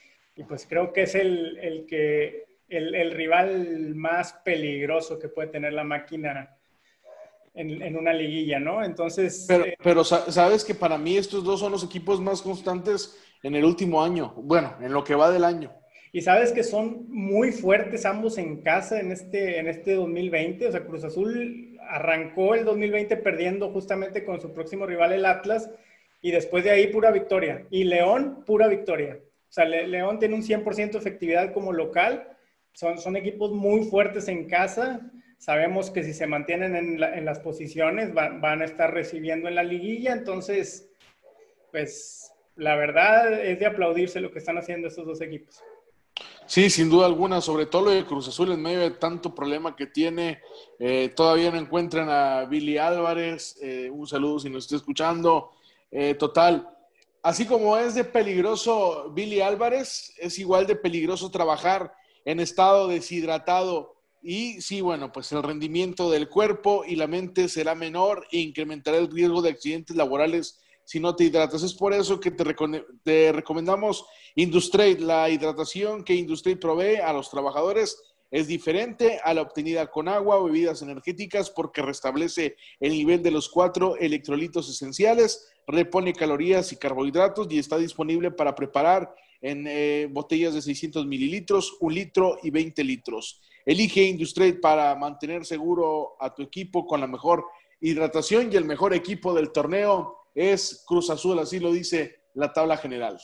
pues 0.47 0.65
creo 0.67 0.91
que 0.91 1.03
es 1.03 1.13
el, 1.13 1.57
el 1.59 1.85
que, 1.85 2.45
el 2.67 3.11
rival 3.11 3.93
más 3.93 4.33
peligroso 4.43 5.19
que 5.19 5.27
puede 5.27 5.49
tener 5.49 5.73
la 5.73 5.83
máquina 5.83 6.58
en, 7.59 7.97
una 7.97 8.13
liguilla, 8.13 8.59
¿no? 8.59 8.83
Entonces... 8.83 9.45
Pero, 9.47 9.65
eh, 9.65 9.77
pero 9.83 10.03
sabes 10.03 10.63
que 10.63 10.73
para 10.73 10.97
mí 10.97 11.17
estos 11.17 11.43
dos 11.43 11.59
son 11.59 11.71
los 11.71 11.83
equipos 11.83 12.21
más 12.21 12.41
constantes 12.41 13.17
en 13.43 13.55
el 13.55 13.65
último 13.65 14.03
año, 14.03 14.33
bueno, 14.37 14.75
en 14.81 14.93
lo 14.93 15.03
que 15.03 15.15
va 15.15 15.29
del 15.29 15.43
año. 15.43 15.71
Y 16.11 16.21
sabes 16.21 16.51
que 16.51 16.63
son 16.63 17.05
muy 17.09 17.51
fuertes 17.51 18.05
ambos 18.05 18.37
en 18.37 18.61
casa 18.61 18.99
en 18.99 19.11
este, 19.11 19.59
en 19.59 19.67
este 19.67 19.93
2020. 19.93 20.67
O 20.67 20.71
sea, 20.71 20.85
Cruz 20.85 21.03
Azul 21.03 21.77
arrancó 21.87 22.55
el 22.55 22.65
2020 22.65 23.17
perdiendo 23.17 23.69
justamente 23.69 24.25
con 24.25 24.41
su 24.41 24.53
próximo 24.53 24.85
rival, 24.85 25.11
el 25.11 25.25
Atlas, 25.25 25.69
y 26.21 26.31
después 26.31 26.63
de 26.63 26.71
ahí 26.71 26.87
pura 26.87 27.11
victoria. 27.11 27.65
Y 27.69 27.83
León, 27.83 28.43
pura 28.45 28.67
victoria. 28.67 29.19
O 29.21 29.51
sea, 29.51 29.65
León 29.65 30.19
tiene 30.19 30.35
un 30.35 30.43
100% 30.43 30.95
efectividad 30.95 31.53
como 31.53 31.73
local. 31.73 32.27
Son, 32.73 32.97
son 32.97 33.15
equipos 33.15 33.51
muy 33.51 33.83
fuertes 33.83 34.27
en 34.27 34.47
casa. 34.47 35.11
Sabemos 35.39 35.89
que 35.89 36.03
si 36.03 36.13
se 36.13 36.27
mantienen 36.27 36.75
en, 36.75 37.25
las 37.25 37.39
posiciones 37.39 38.13
van 38.13 38.61
a 38.61 38.65
estar 38.65 38.93
recibiendo 38.93 39.47
en 39.47 39.55
la 39.55 39.63
liguilla, 39.63 40.11
entonces, 40.11 40.91
pues 41.71 42.33
la 42.57 42.75
verdad 42.75 43.41
es 43.41 43.57
de 43.57 43.65
aplaudirse 43.65 44.19
lo 44.19 44.31
que 44.31 44.39
están 44.39 44.57
haciendo 44.57 44.89
estos 44.89 45.05
dos 45.05 45.21
equipos. 45.21 45.63
Sí, 46.45 46.69
sin 46.69 46.89
duda 46.89 47.05
alguna, 47.05 47.39
sobre 47.39 47.67
todo 47.67 47.85
lo 47.85 47.91
de 47.91 48.05
Cruz 48.05 48.27
Azul 48.27 48.51
en 48.51 48.61
medio 48.61 48.79
de 48.81 48.91
tanto 48.91 49.33
problema 49.33 49.77
que 49.77 49.87
tiene. 49.87 50.41
Eh, 50.77 51.13
todavía 51.15 51.51
no 51.51 51.57
encuentran 51.57 52.09
a 52.09 52.43
Billy 52.45 52.77
Álvarez. 52.77 53.57
Eh, 53.61 53.89
un 53.89 54.07
saludo 54.07 54.39
si 54.39 54.49
nos 54.49 54.65
está 54.65 54.75
escuchando. 54.75 55.51
Eh, 55.89 56.15
total, 56.15 56.67
así 57.23 57.45
como 57.45 57.77
es 57.77 57.95
de 57.95 58.03
peligroso 58.03 59.09
Billy 59.11 59.39
Álvarez, 59.39 60.13
es 60.17 60.37
igual 60.37 60.67
de 60.67 60.75
peligroso 60.75 61.31
trabajar 61.31 61.93
en 62.25 62.41
estado 62.41 62.89
deshidratado. 62.89 63.95
Y 64.21 64.61
sí, 64.61 64.81
bueno, 64.81 65.11
pues 65.11 65.31
el 65.31 65.43
rendimiento 65.43 66.09
del 66.11 66.27
cuerpo 66.27 66.83
y 66.85 66.95
la 66.95 67.07
mente 67.07 67.47
será 67.47 67.75
menor 67.75 68.27
e 68.31 68.39
incrementará 68.39 68.97
el 68.97 69.09
riesgo 69.09 69.41
de 69.41 69.51
accidentes 69.51 69.95
laborales 69.95 70.59
si 70.83 70.99
no 70.99 71.15
te 71.15 71.25
hidratas. 71.25 71.63
Es 71.63 71.73
por 71.73 71.93
eso 71.93 72.19
que 72.19 72.31
te, 72.31 72.43
te 73.03 73.31
recomendamos 73.31 74.05
Industrate. 74.35 74.99
La 74.99 75.29
hidratación 75.29 76.03
que 76.03 76.15
Industrate 76.15 76.57
provee 76.57 76.97
a 76.97 77.13
los 77.13 77.29
trabajadores 77.29 77.97
es 78.31 78.47
diferente 78.47 79.19
a 79.23 79.33
la 79.33 79.41
obtenida 79.41 79.87
con 79.87 80.07
agua 80.07 80.37
o 80.37 80.45
bebidas 80.45 80.81
energéticas 80.81 81.49
porque 81.49 81.81
restablece 81.81 82.55
el 82.79 82.91
nivel 82.91 83.23
de 83.23 83.31
los 83.31 83.49
cuatro 83.49 83.95
electrolitos 83.97 84.69
esenciales, 84.69 85.49
repone 85.65 86.13
calorías 86.13 86.71
y 86.71 86.77
carbohidratos 86.77 87.47
y 87.49 87.57
está 87.57 87.77
disponible 87.77 88.31
para 88.31 88.53
preparar 88.53 89.13
en 89.41 89.65
eh, 89.67 90.07
botellas 90.11 90.53
de 90.53 90.61
600 90.61 91.05
mililitros, 91.05 91.77
un 91.79 91.93
litro 91.93 92.37
y 92.43 92.49
20 92.49 92.83
litros. 92.83 93.41
Elige 93.69 94.01
Industrate 94.01 94.55
para 94.55 94.95
mantener 94.95 95.45
seguro 95.45 96.15
a 96.19 96.33
tu 96.33 96.41
equipo 96.41 96.87
con 96.87 96.99
la 96.99 97.05
mejor 97.05 97.45
hidratación 97.79 98.51
y 98.51 98.55
el 98.55 98.65
mejor 98.65 98.95
equipo 98.95 99.31
del 99.31 99.51
torneo 99.51 100.21
es 100.33 100.83
Cruz 100.87 101.11
Azul, 101.11 101.37
así 101.37 101.59
lo 101.59 101.71
dice 101.71 102.21
la 102.33 102.51
tabla 102.51 102.77
general. 102.77 103.19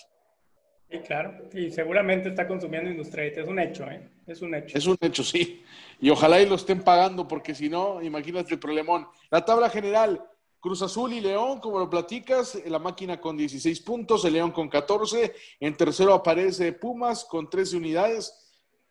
Sí, 0.88 1.00
claro, 1.00 1.50
y 1.52 1.72
seguramente 1.72 2.30
está 2.30 2.48
consumiendo 2.48 2.92
Industrate, 2.92 3.42
es 3.42 3.48
un 3.48 3.58
hecho, 3.58 3.90
¿eh? 3.90 4.08
Es 4.28 4.44
un 4.44 4.54
hecho. 4.54 4.78
Es 4.78 4.86
un 4.86 4.96
hecho, 5.02 5.24
sí. 5.24 5.64
Y 6.00 6.12
ojalá 6.12 6.40
y 6.40 6.46
lo 6.46 6.54
estén 6.54 6.84
pagando, 6.84 7.28
porque 7.28 7.56
si 7.56 7.68
no, 7.68 8.00
imagínate 8.04 8.54
el 8.54 8.60
problemón. 8.60 9.08
La 9.32 9.44
tabla 9.44 9.68
general, 9.72 10.24
Cruz 10.60 10.84
Azul 10.84 11.12
y 11.14 11.22
León, 11.22 11.60
como 11.60 11.80
lo 11.80 11.90
platicas, 11.90 12.62
la 12.68 12.78
máquina 12.78 13.20
con 13.20 13.36
16 13.36 13.82
puntos, 13.82 14.24
el 14.25 14.34
León 14.34 14.52
con 14.52 14.70
14, 14.70 15.34
en 15.60 15.75
tercero 15.75 16.14
aparece 16.14 16.72
Pumas 16.74 17.25
con 17.25 17.50
13 17.50 17.78
unidades. 17.78 18.45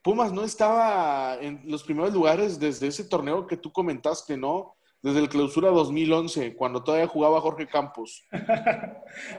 Pumas 0.04 0.32
no 0.32 0.44
estaba 0.44 1.38
en 1.40 1.62
los 1.64 1.82
primeros 1.82 2.12
lugares 2.12 2.60
desde 2.60 2.88
ese 2.88 3.04
torneo 3.04 3.46
que 3.46 3.56
tú 3.56 3.72
comentaste, 3.72 4.36
¿no? 4.36 4.76
desde 5.00 5.18
el 5.18 5.28
clausura 5.30 5.68
2011, 5.68 6.54
cuando 6.56 6.82
todavía 6.82 7.06
jugaba 7.06 7.40
Jorge 7.40 7.66
Campos. 7.66 8.26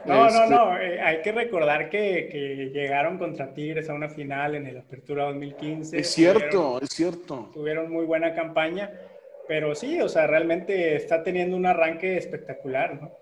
no, 0.04 0.30
no, 0.30 0.46
no, 0.48 0.78
este, 0.78 0.94
eh, 0.94 1.00
hay 1.00 1.22
que 1.22 1.32
recordar 1.32 1.88
que, 1.88 2.70
llegaron 2.72 3.18
contra 3.18 3.52
Tigres 3.52 3.88
a 3.88 3.94
una 3.94 4.08
final 4.08 4.54
en 4.56 4.66
el 4.66 4.78
Apertura 4.78 5.24
2015. 5.26 5.98
Es 5.98 6.12
cierto, 6.12 6.80
es 6.80 6.90
cierto. 6.90 7.50
Tuvieron 7.52 7.90
muy 7.90 8.04
buena 8.04 8.32
campaña, 8.32 8.92
pero 9.48 9.74
sí, 9.74 10.00
o 10.00 10.08
sea, 10.08 10.28
realmente 10.28 10.94
está 10.94 11.24
teniendo 11.24 11.56
un 11.56 11.66
arranque 11.66 12.16
espectacular, 12.16 13.02
¿no? 13.02 13.12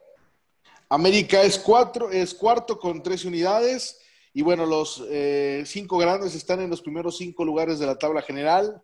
América 0.90 1.42
es, 1.42 1.58
cuatro, 1.58 2.10
es 2.10 2.34
cuarto 2.34 2.78
con 2.78 3.02
tres 3.02 3.24
unidades 3.24 4.03
y 4.36 4.42
bueno, 4.42 4.66
los 4.66 5.02
eh, 5.08 5.62
cinco 5.64 5.96
grandes 5.96 6.34
están 6.34 6.60
en 6.60 6.68
los 6.68 6.82
primeros 6.82 7.16
cinco 7.16 7.44
lugares 7.44 7.78
de 7.78 7.86
la 7.86 7.96
tabla 7.96 8.20
general. 8.20 8.82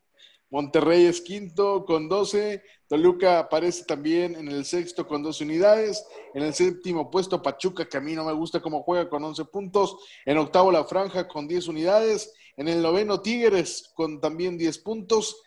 Monterrey 0.48 1.06
es 1.06 1.20
quinto 1.20 1.84
con 1.84 2.08
12. 2.08 2.62
Toluca 2.88 3.40
aparece 3.40 3.84
también 3.84 4.36
en 4.36 4.48
el 4.48 4.64
sexto 4.64 5.08
con 5.08 5.24
12 5.24 5.42
unidades. 5.44 6.04
En 6.34 6.42
el 6.42 6.54
séptimo 6.54 7.10
puesto 7.10 7.42
Pachuca, 7.42 7.88
que 7.88 7.96
a 7.96 8.00
mí 8.00 8.14
no 8.14 8.24
me 8.24 8.32
gusta 8.32 8.60
cómo 8.60 8.82
juega 8.84 9.08
con 9.08 9.24
11 9.24 9.44
puntos. 9.46 9.96
En 10.24 10.38
octavo 10.38 10.70
La 10.70 10.84
Franja 10.84 11.26
con 11.26 11.48
10 11.48 11.66
unidades. 11.66 12.32
En 12.56 12.68
el 12.68 12.80
noveno 12.80 13.20
Tigres 13.20 13.90
con 13.94 14.20
también 14.20 14.56
10 14.56 14.78
puntos. 14.78 15.42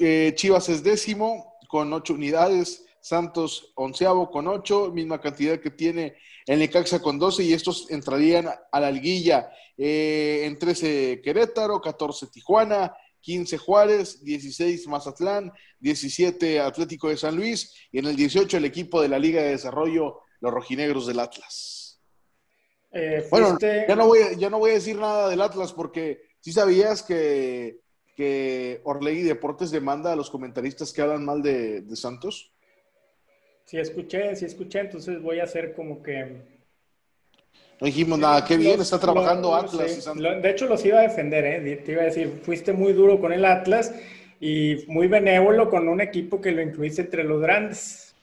Eh, 0.00 0.32
Chivas 0.34 0.68
es 0.68 0.82
décimo 0.82 1.54
con 1.68 1.92
8 1.92 2.14
unidades. 2.14 2.85
Santos 3.06 3.70
onceavo 3.76 4.28
con 4.32 4.48
8, 4.48 4.90
misma 4.92 5.20
cantidad 5.20 5.60
que 5.60 5.70
tiene 5.70 6.16
el 6.44 6.58
Necaxa 6.58 7.00
con 7.00 7.20
12 7.20 7.44
y 7.44 7.52
estos 7.52 7.88
entrarían 7.92 8.48
a 8.72 8.80
la 8.80 8.90
liguilla 8.90 9.48
eh, 9.78 10.42
en 10.42 10.58
13 10.58 11.20
Querétaro, 11.22 11.80
14 11.80 12.26
Tijuana, 12.26 12.92
15 13.20 13.58
Juárez, 13.58 14.24
16 14.24 14.88
Mazatlán, 14.88 15.52
17 15.78 16.58
Atlético 16.58 17.08
de 17.08 17.16
San 17.16 17.36
Luis 17.36 17.76
y 17.92 18.00
en 18.00 18.06
el 18.06 18.16
18 18.16 18.56
el 18.56 18.64
equipo 18.64 19.00
de 19.00 19.08
la 19.08 19.20
Liga 19.20 19.40
de 19.40 19.50
Desarrollo, 19.50 20.22
los 20.40 20.52
rojinegros 20.52 21.06
del 21.06 21.20
Atlas. 21.20 22.02
Eh, 22.90 23.24
bueno, 23.30 23.56
ya 23.60 23.94
no, 23.94 24.08
voy, 24.08 24.18
ya 24.36 24.50
no 24.50 24.58
voy 24.58 24.72
a 24.72 24.74
decir 24.74 24.96
nada 24.96 25.28
del 25.28 25.42
Atlas 25.42 25.72
porque 25.72 26.22
si 26.40 26.50
sabías 26.50 27.04
que, 27.04 27.78
que 28.16 28.80
Orlegui 28.82 29.22
Deportes 29.22 29.70
demanda 29.70 30.12
a 30.12 30.16
los 30.16 30.28
comentaristas 30.28 30.92
que 30.92 31.02
hablan 31.02 31.24
mal 31.24 31.40
de, 31.40 31.82
de 31.82 31.94
Santos. 31.94 32.52
Sí 33.66 33.78
escuché, 33.78 34.34
sí 34.36 34.46
escuché, 34.46 34.80
entonces 34.80 35.20
voy 35.20 35.40
a 35.40 35.44
hacer 35.44 35.74
como 35.74 36.02
que 36.02 36.56
no 37.80 37.86
dijimos 37.86 38.18
nada, 38.18 38.42
qué 38.44 38.56
bien 38.56 38.80
está 38.80 38.98
trabajando 38.98 39.54
Atlas. 39.54 40.08
de 40.14 40.50
hecho, 40.50 40.66
los 40.66 40.84
iba 40.84 41.00
a 41.00 41.02
defender, 41.02 41.44
¿eh? 41.44 41.76
te 41.76 41.92
iba 41.92 42.02
a 42.02 42.06
decir, 42.06 42.40
fuiste 42.42 42.72
muy 42.72 42.94
duro 42.94 43.20
con 43.20 43.32
el 43.32 43.44
Atlas 43.44 43.94
y 44.40 44.84
muy 44.88 45.08
benévolo 45.08 45.68
con 45.68 45.86
un 45.88 46.00
equipo 46.00 46.40
que 46.40 46.52
lo 46.52 46.62
incluiste 46.62 47.02
entre 47.02 47.24
los 47.24 47.40
grandes. 47.40 48.14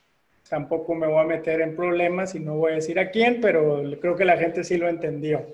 Tampoco 0.48 0.94
me 0.94 1.06
voy 1.06 1.20
a 1.20 1.24
meter 1.24 1.60
en 1.60 1.76
problemas 1.76 2.34
y 2.34 2.40
no 2.40 2.56
voy 2.56 2.72
a 2.72 2.76
decir 2.76 2.98
a 2.98 3.10
quién, 3.10 3.40
pero 3.40 3.82
creo 4.00 4.16
que 4.16 4.24
la 4.24 4.36
gente 4.36 4.64
sí 4.64 4.76
lo 4.76 4.88
entendió. 4.88 5.46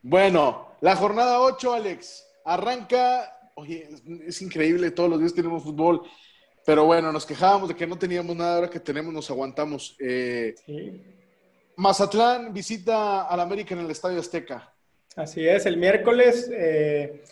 Bueno, 0.00 0.68
la 0.80 0.94
jornada 0.94 1.40
8, 1.40 1.74
Alex, 1.74 2.24
arranca, 2.44 3.50
oye, 3.56 3.88
es 4.26 4.40
increíble, 4.42 4.92
todos 4.92 5.10
los 5.10 5.18
días 5.18 5.34
tenemos 5.34 5.64
fútbol, 5.64 6.02
pero 6.64 6.84
bueno, 6.84 7.12
nos 7.12 7.26
quejábamos 7.26 7.68
de 7.68 7.76
que 7.76 7.86
no 7.86 7.96
teníamos 7.96 8.34
nada, 8.36 8.56
ahora 8.56 8.70
que 8.70 8.80
tenemos 8.80 9.12
nos 9.12 9.30
aguantamos. 9.30 9.96
Eh, 9.98 10.54
sí. 10.64 11.00
Mazatlán 11.76 12.52
visita 12.52 13.22
al 13.22 13.40
América 13.40 13.74
en 13.74 13.80
el 13.80 13.90
Estadio 13.90 14.20
Azteca. 14.20 14.72
Así 15.16 15.46
es, 15.46 15.66
el 15.66 15.76
miércoles, 15.76 16.50
eh, 16.52 17.22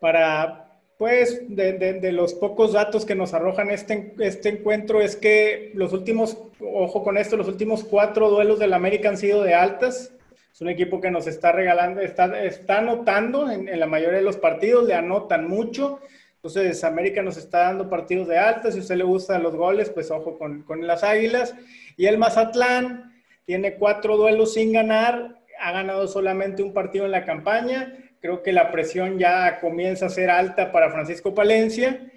para, 0.00 0.80
pues, 0.98 1.42
de, 1.48 2.12
los 2.12 2.34
pocos 2.34 2.72
datos 2.72 3.04
que 3.04 3.14
nos 3.14 3.34
arrojan 3.34 3.70
este, 3.70 4.14
este 4.18 4.48
encuentro 4.48 5.00
es 5.00 5.16
que 5.16 5.70
los 5.74 5.92
últimos, 5.92 6.36
ojo 6.60 7.04
con 7.04 7.16
esto, 7.16 7.36
los 7.36 7.48
últimos 7.48 7.84
cuatro 7.84 8.30
duelos 8.30 8.58
del 8.58 8.72
América 8.72 9.08
han 9.08 9.16
sido 9.16 9.42
de 9.42 9.54
altas. 9.54 10.12
Es 10.52 10.60
un 10.60 10.68
equipo 10.68 11.00
que 11.00 11.10
nos 11.10 11.28
está 11.28 11.52
regalando, 11.52 12.00
está, 12.00 12.42
está 12.42 12.78
anotando 12.78 13.48
en, 13.50 13.78
la 13.78 13.86
mayoría 13.86 14.18
de 14.18 14.24
los 14.24 14.36
partidos, 14.36 14.86
le 14.86 14.94
anotan 14.94 15.48
mucho. 15.48 16.00
Entonces, 16.42 16.82
América 16.84 17.22
nos 17.22 17.36
está 17.36 17.64
dando 17.64 17.90
partidos 17.90 18.26
de 18.28 18.38
altas. 18.38 18.72
Si 18.74 18.80
a 18.80 18.82
usted 18.82 18.96
le 18.96 19.04
gustan 19.04 19.42
los 19.42 19.54
goles, 19.54 19.90
pues 19.90 20.10
ojo 20.10 20.38
con, 20.38 20.62
con 20.62 20.86
las 20.86 21.04
águilas. 21.04 21.54
Y 21.96 22.06
el 22.06 22.16
Mazatlán, 22.16 23.10
tiene 23.50 23.74
cuatro 23.74 24.16
duelos 24.16 24.54
sin 24.54 24.72
ganar, 24.72 25.40
ha 25.58 25.72
ganado 25.72 26.06
solamente 26.06 26.62
un 26.62 26.72
partido 26.72 27.04
en 27.04 27.10
la 27.10 27.24
campaña. 27.24 27.94
Creo 28.20 28.44
que 28.44 28.52
la 28.52 28.70
presión 28.70 29.18
ya 29.18 29.58
comienza 29.58 30.06
a 30.06 30.10
ser 30.10 30.30
alta 30.30 30.70
para 30.70 30.90
Francisco 30.90 31.34
Palencia. 31.34 32.10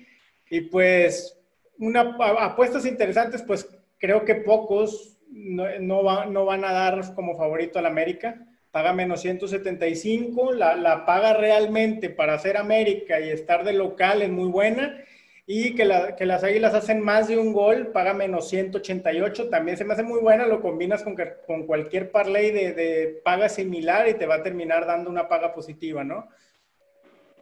Y 0.48 0.62
pues, 0.62 1.36
una, 1.80 2.16
apuestas 2.40 2.86
interesantes, 2.86 3.42
pues 3.42 3.68
creo 3.98 4.26
que 4.26 4.36
pocos 4.36 5.18
no, 5.32 5.80
no, 5.80 6.46
van 6.46 6.66
a 6.66 6.72
dar 6.72 7.16
como 7.16 7.36
favorito 7.36 7.80
al 7.80 7.88
América. 7.88 8.40
Paga 8.74 8.92
menos 8.92 9.22
175, 9.22 10.52
la, 10.52 10.76
la 10.76 11.06
paga 11.06 11.34
realmente 11.34 12.10
para 12.10 12.34
hacer 12.34 12.58
América 12.58 13.22
y 13.22 13.30
estar 13.30 13.64
de 13.64 13.72
local 13.72 14.22
es 14.22 14.30
muy 14.30 14.50
buena 14.50 15.00
y 15.46 15.76
que, 15.76 15.84
las 15.86 16.44
Águilas 16.44 16.74
hacen 16.74 17.02
más 17.02 17.28
de 17.28 17.38
un 17.38 17.52
gol, 17.52 17.88
paga 17.88 18.14
menos 18.14 18.48
188, 18.48 19.50
también 19.50 19.78
se 19.78 19.84
me 19.84 19.94
hace 19.94 20.04
muy 20.04 20.22
buena, 20.22 20.48
lo 20.48 20.62
combinas 20.62 21.04
con, 21.04 21.18
con 21.46 21.68
cualquier 21.68 22.12
parlay 22.12 22.52
de, 22.52 23.22
paga 23.26 23.50
similar 23.50 24.08
y 24.08 24.14
te 24.14 24.26
va 24.26 24.36
a 24.36 24.44
terminar 24.44 24.86
dando 24.86 25.10
una 25.10 25.28
paga 25.28 25.54
positiva, 25.54 26.04
¿no? 26.04 26.30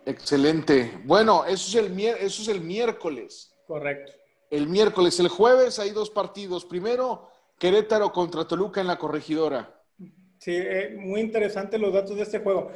Excelente. 0.04 1.00
Bueno, 1.04 1.46
eso 1.46 1.78
es 1.78 1.86
el, 1.86 2.00
eso 2.00 2.42
es 2.42 2.48
el 2.48 2.62
miércoles. 2.62 3.54
Correcto. 3.68 4.14
El 4.50 4.68
miércoles, 4.68 5.20
el 5.20 5.28
jueves 5.28 5.78
hay 5.78 5.92
dos 5.92 6.10
partidos. 6.10 6.66
Primero, 6.66 7.30
Querétaro 7.60 8.12
contra 8.12 8.48
Toluca 8.48 8.82
en 8.82 8.88
la 8.88 8.98
corregidora. 8.98 9.81
Sí, 10.42 10.56
eh, 10.56 10.96
muy 10.98 11.22
interesante 11.22 11.78
los 11.78 11.94
datos 11.94 12.18
de 12.18 12.24
este 12.24 12.40
juego. 12.40 12.72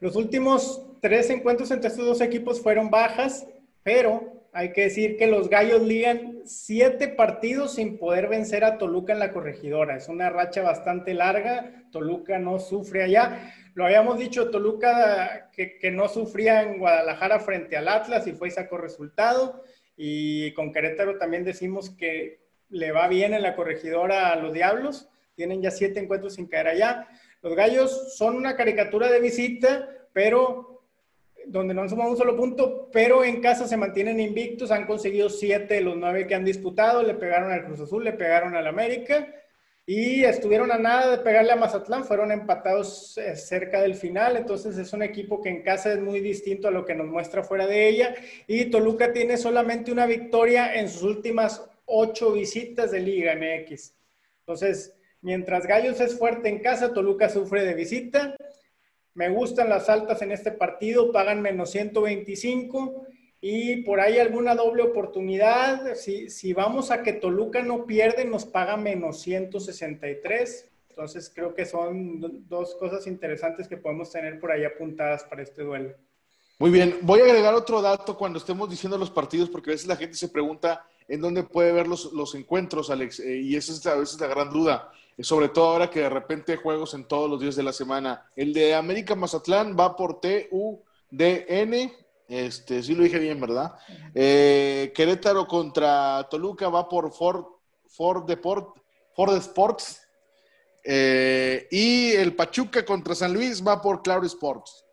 Los 0.00 0.16
últimos 0.16 0.84
tres 1.00 1.30
encuentros 1.30 1.70
entre 1.70 1.88
estos 1.88 2.04
dos 2.04 2.20
equipos 2.20 2.60
fueron 2.60 2.90
bajas, 2.90 3.46
pero 3.84 4.48
hay 4.52 4.72
que 4.72 4.82
decir 4.82 5.16
que 5.16 5.28
los 5.28 5.48
Gallos 5.48 5.80
ligan 5.80 6.40
siete 6.44 7.06
partidos 7.06 7.76
sin 7.76 7.98
poder 7.98 8.26
vencer 8.26 8.64
a 8.64 8.78
Toluca 8.78 9.12
en 9.12 9.20
la 9.20 9.30
corregidora. 9.30 9.96
Es 9.96 10.08
una 10.08 10.28
racha 10.28 10.62
bastante 10.62 11.14
larga. 11.14 11.84
Toluca 11.92 12.40
no 12.40 12.58
sufre 12.58 13.04
allá. 13.04 13.54
Lo 13.74 13.86
habíamos 13.86 14.18
dicho, 14.18 14.50
Toluca 14.50 15.50
que, 15.52 15.90
no 15.92 16.08
sufría 16.08 16.62
en 16.62 16.80
Guadalajara 16.80 17.38
frente 17.38 17.76
al 17.76 17.86
Atlas 17.86 18.26
y 18.26 18.32
fue 18.32 18.48
y 18.48 18.50
sacó 18.50 18.76
resultado. 18.76 19.62
Y 19.96 20.52
con 20.54 20.72
Querétaro 20.72 21.16
también 21.16 21.44
decimos 21.44 21.90
que 21.90 22.40
le 22.70 22.90
va 22.90 23.06
bien 23.06 23.34
en 23.34 23.42
la 23.42 23.54
corregidora 23.54 24.32
a 24.32 24.36
los 24.36 24.52
Diablos. 24.52 25.08
Tienen 25.34 25.62
ya 25.62 25.70
siete 25.70 26.00
encuentros 26.00 26.34
sin 26.34 26.46
caer 26.46 26.68
allá. 26.68 27.08
Los 27.42 27.54
Gallos 27.54 28.16
son 28.16 28.36
una 28.36 28.56
caricatura 28.56 29.10
de 29.10 29.20
visita, 29.20 29.88
pero 30.12 30.82
donde 31.46 31.74
no 31.74 31.82
han 31.82 31.90
sumado 31.90 32.10
un 32.10 32.16
solo 32.16 32.36
punto, 32.36 32.88
pero 32.92 33.24
en 33.24 33.40
casa 33.40 33.66
se 33.68 33.76
mantienen 33.76 34.20
invictos, 34.20 34.70
han 34.70 34.86
conseguido 34.86 35.28
siete 35.28 35.74
de 35.74 35.80
los 35.82 35.96
nueve 35.96 36.26
que 36.26 36.34
han 36.34 36.44
disputado, 36.44 37.02
le 37.02 37.14
pegaron 37.14 37.52
al 37.52 37.66
Cruz 37.66 37.80
Azul, 37.80 38.04
le 38.04 38.12
pegaron 38.12 38.56
al 38.56 38.66
América 38.66 39.26
y 39.86 40.24
estuvieron 40.24 40.72
a 40.72 40.78
nada 40.78 41.10
de 41.10 41.22
pegarle 41.22 41.52
a 41.52 41.56
Mazatlán, 41.56 42.04
fueron 42.04 42.32
empatados 42.32 43.18
eh, 43.18 43.36
cerca 43.36 43.82
del 43.82 43.94
final, 43.94 44.36
entonces 44.38 44.78
es 44.78 44.92
un 44.94 45.02
equipo 45.02 45.42
que 45.42 45.50
en 45.50 45.62
casa 45.62 45.92
es 45.92 46.00
muy 46.00 46.20
distinto 46.20 46.68
a 46.68 46.70
lo 46.70 46.86
que 46.86 46.94
nos 46.94 47.06
muestra 47.06 47.44
fuera 47.44 47.66
de 47.66 47.88
ella. 47.88 48.14
Y 48.46 48.66
Toluca 48.66 49.12
tiene 49.12 49.36
solamente 49.36 49.92
una 49.92 50.06
victoria 50.06 50.74
en 50.74 50.88
sus 50.88 51.02
últimas 51.02 51.68
ocho 51.84 52.32
visitas 52.32 52.92
de 52.92 53.00
Liga 53.00 53.34
MX. 53.34 53.94
Entonces, 54.40 54.94
mientras 55.24 55.66
Gallos 55.66 56.00
es 56.00 56.16
fuerte 56.16 56.48
en 56.48 56.60
casa, 56.60 56.92
Toluca 56.92 57.28
sufre 57.28 57.64
de 57.64 57.74
visita. 57.74 58.36
Me 59.14 59.28
gustan 59.30 59.68
las 59.68 59.88
altas 59.88 60.22
en 60.22 60.30
este 60.30 60.52
partido, 60.52 61.10
pagan 61.10 61.42
menos 61.42 61.70
125 61.70 63.06
y 63.40 63.82
por 63.82 64.00
ahí 64.00 64.18
alguna 64.18 64.54
doble 64.54 64.82
oportunidad. 64.82 65.94
Si, 65.96 66.30
si 66.30 66.52
vamos 66.52 66.90
a 66.90 67.02
que 67.02 67.14
Toluca 67.14 67.62
no 67.62 67.86
pierde, 67.86 68.24
nos 68.24 68.44
paga 68.44 68.76
menos 68.76 69.20
163. 69.22 70.70
Entonces 70.90 71.32
creo 71.34 71.54
que 71.54 71.64
son 71.64 72.48
dos 72.48 72.76
cosas 72.76 73.06
interesantes 73.06 73.66
que 73.66 73.76
podemos 73.76 74.12
tener 74.12 74.38
por 74.38 74.52
ahí 74.52 74.64
apuntadas 74.64 75.24
para 75.24 75.42
este 75.42 75.62
duelo. 75.62 75.94
Muy 76.58 76.70
bien, 76.70 76.98
voy 77.02 77.20
a 77.20 77.24
agregar 77.24 77.52
otro 77.54 77.82
dato 77.82 78.16
cuando 78.16 78.38
estemos 78.38 78.70
diciendo 78.70 78.96
los 78.96 79.10
partidos, 79.10 79.50
porque 79.50 79.70
a 79.70 79.74
veces 79.74 79.88
la 79.88 79.96
gente 79.96 80.16
se 80.16 80.28
pregunta 80.28 80.86
en 81.08 81.20
dónde 81.20 81.42
puede 81.42 81.72
ver 81.72 81.88
los, 81.88 82.12
los 82.12 82.34
encuentros, 82.34 82.90
Alex, 82.90 83.20
eh, 83.20 83.38
y 83.38 83.56
esa 83.56 83.72
es 83.72 83.84
a 83.86 83.96
veces 83.96 84.20
la 84.20 84.28
gran 84.28 84.50
duda, 84.50 84.92
sobre 85.20 85.48
todo 85.48 85.66
ahora 85.66 85.90
que 85.90 86.00
de 86.00 86.08
repente 86.08 86.56
juegos 86.56 86.94
en 86.94 87.06
todos 87.06 87.30
los 87.30 87.40
días 87.40 87.56
de 87.56 87.62
la 87.62 87.72
semana. 87.72 88.30
El 88.34 88.52
de 88.52 88.74
América 88.74 89.14
Mazatlán 89.14 89.76
va 89.78 89.96
por 89.96 90.20
TUDN, 90.20 91.92
este, 92.28 92.82
sí 92.82 92.94
lo 92.94 93.04
dije 93.04 93.18
bien, 93.18 93.40
¿verdad? 93.40 93.74
Eh, 94.14 94.92
Querétaro 94.94 95.46
contra 95.46 96.26
Toluca 96.30 96.68
va 96.68 96.88
por 96.88 97.12
Ford, 97.12 97.44
Ford, 97.86 98.28
Sports. 99.36 100.00
Eh, 100.86 101.66
y 101.70 102.12
el 102.12 102.34
Pachuca 102.34 102.84
contra 102.84 103.14
San 103.14 103.32
Luis 103.32 103.66
va 103.66 103.80
por 103.80 104.02
Cloud 104.02 104.24
Sports. 104.24 104.84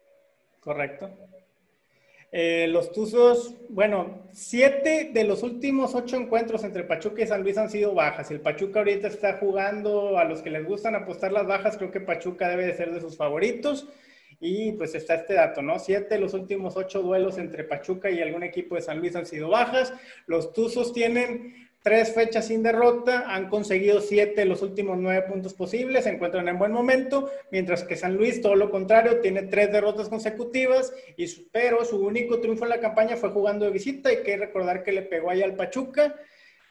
Correcto. 0.59 1.09
Eh, 2.33 2.67
los 2.69 2.93
Tuzos, 2.93 3.57
bueno, 3.67 4.29
siete 4.31 5.11
de 5.13 5.25
los 5.25 5.43
últimos 5.43 5.95
ocho 5.95 6.15
encuentros 6.15 6.63
entre 6.63 6.85
Pachuca 6.85 7.23
y 7.23 7.27
San 7.27 7.43
Luis 7.43 7.57
han 7.57 7.69
sido 7.69 7.93
bajas. 7.93 8.31
El 8.31 8.39
Pachuca 8.39 8.79
ahorita 8.79 9.07
está 9.09 9.37
jugando 9.37 10.17
a 10.17 10.23
los 10.23 10.41
que 10.41 10.49
les 10.49 10.65
gustan 10.65 10.95
apostar 10.95 11.33
las 11.33 11.45
bajas. 11.45 11.75
Creo 11.77 11.91
que 11.91 11.99
Pachuca 11.99 12.47
debe 12.47 12.65
de 12.65 12.73
ser 12.73 12.93
de 12.93 13.01
sus 13.01 13.17
favoritos. 13.17 13.87
Y 14.39 14.71
pues 14.71 14.95
está 14.95 15.15
este 15.15 15.33
dato, 15.35 15.61
¿no? 15.61 15.77
Siete 15.77 16.15
de 16.15 16.21
los 16.21 16.33
últimos 16.33 16.75
ocho 16.77 17.01
duelos 17.01 17.37
entre 17.37 17.63
Pachuca 17.63 18.09
y 18.09 18.21
algún 18.21 18.43
equipo 18.43 18.75
de 18.75 18.81
San 18.81 18.99
Luis 18.99 19.15
han 19.15 19.25
sido 19.25 19.49
bajas. 19.49 19.93
Los 20.25 20.53
Tuzos 20.53 20.93
tienen 20.93 21.69
tres 21.81 22.13
fechas 22.13 22.47
sin 22.47 22.63
derrota, 22.63 23.25
han 23.27 23.49
conseguido 23.49 24.01
siete 24.01 24.41
de 24.41 24.45
los 24.45 24.61
últimos 24.61 24.97
nueve 24.97 25.23
puntos 25.27 25.53
posibles, 25.53 26.03
se 26.03 26.11
encuentran 26.11 26.47
en 26.47 26.59
buen 26.59 26.71
momento, 26.71 27.29
mientras 27.51 27.83
que 27.83 27.95
San 27.95 28.15
Luis, 28.15 28.41
todo 28.41 28.55
lo 28.55 28.69
contrario, 28.69 29.19
tiene 29.19 29.43
tres 29.43 29.71
derrotas 29.71 30.09
consecutivas, 30.09 30.93
y, 31.17 31.27
pero 31.51 31.83
su 31.85 32.05
único 32.05 32.39
triunfo 32.39 32.65
en 32.65 32.69
la 32.69 32.79
campaña 32.79 33.17
fue 33.17 33.29
jugando 33.29 33.65
de 33.65 33.71
visita. 33.71 34.09
Hay 34.09 34.23
que 34.23 34.37
recordar 34.37 34.83
que 34.83 34.91
le 34.91 35.01
pegó 35.01 35.29
ahí 35.29 35.41
al 35.41 35.55
Pachuca 35.55 36.15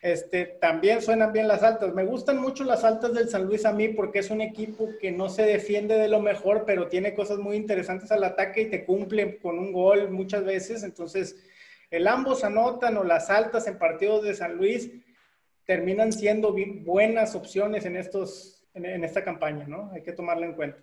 este, 0.03 0.47
también 0.47 1.03
suenan 1.03 1.33
bien 1.33 1.47
las 1.47 1.63
altas. 1.63 1.93
Me 1.95 2.05
gustan 2.05 2.39
mucho 2.39 2.65
las 2.65 2.85
altas 2.85 3.13
del 3.13 3.29
San 3.29 3.45
Luis 3.45 3.67
a 3.67 3.73
mí 3.73 3.89
porque 3.89 4.21
es 4.21 4.31
un 4.31 4.41
equipo 4.41 4.89
que 4.99 5.13
no 5.13 5.29
se 5.29 5.43
defiende 5.43 5.97
de 5.97 6.09
lo 6.09 6.21
mejor, 6.21 6.65
pero 6.67 6.89
tiene 6.89 7.13
cosas 7.15 7.39
muy 7.39 7.57
interesantes 7.57 8.11
al 8.11 8.25
ataque 8.25 8.63
y 8.63 8.71
te 8.71 8.85
cumple 8.85 9.39
con 9.39 9.59
un 9.59 9.73
gol 9.73 10.11
muchas 10.11 10.45
veces. 10.45 10.85
Entonces, 10.85 11.37
el 11.91 12.07
ambos 12.07 12.45
anotan 12.45 12.97
o 12.97 13.05
las 13.05 13.31
altas 13.31 13.67
en 13.67 13.79
partidos 13.79 14.23
de 14.23 14.35
San 14.35 14.57
Luis 14.57 14.91
terminan 15.65 16.13
siendo 16.13 16.55
buenas 16.83 17.35
opciones 17.35 17.85
en, 17.85 17.97
estos, 17.97 18.65
en, 18.75 19.05
esta 19.05 19.23
campaña, 19.23 19.67
¿no? 19.67 19.91
Hay 19.93 20.03
que 20.03 20.13
tomarla 20.13 20.47
en 20.47 20.55
cuenta. 20.55 20.79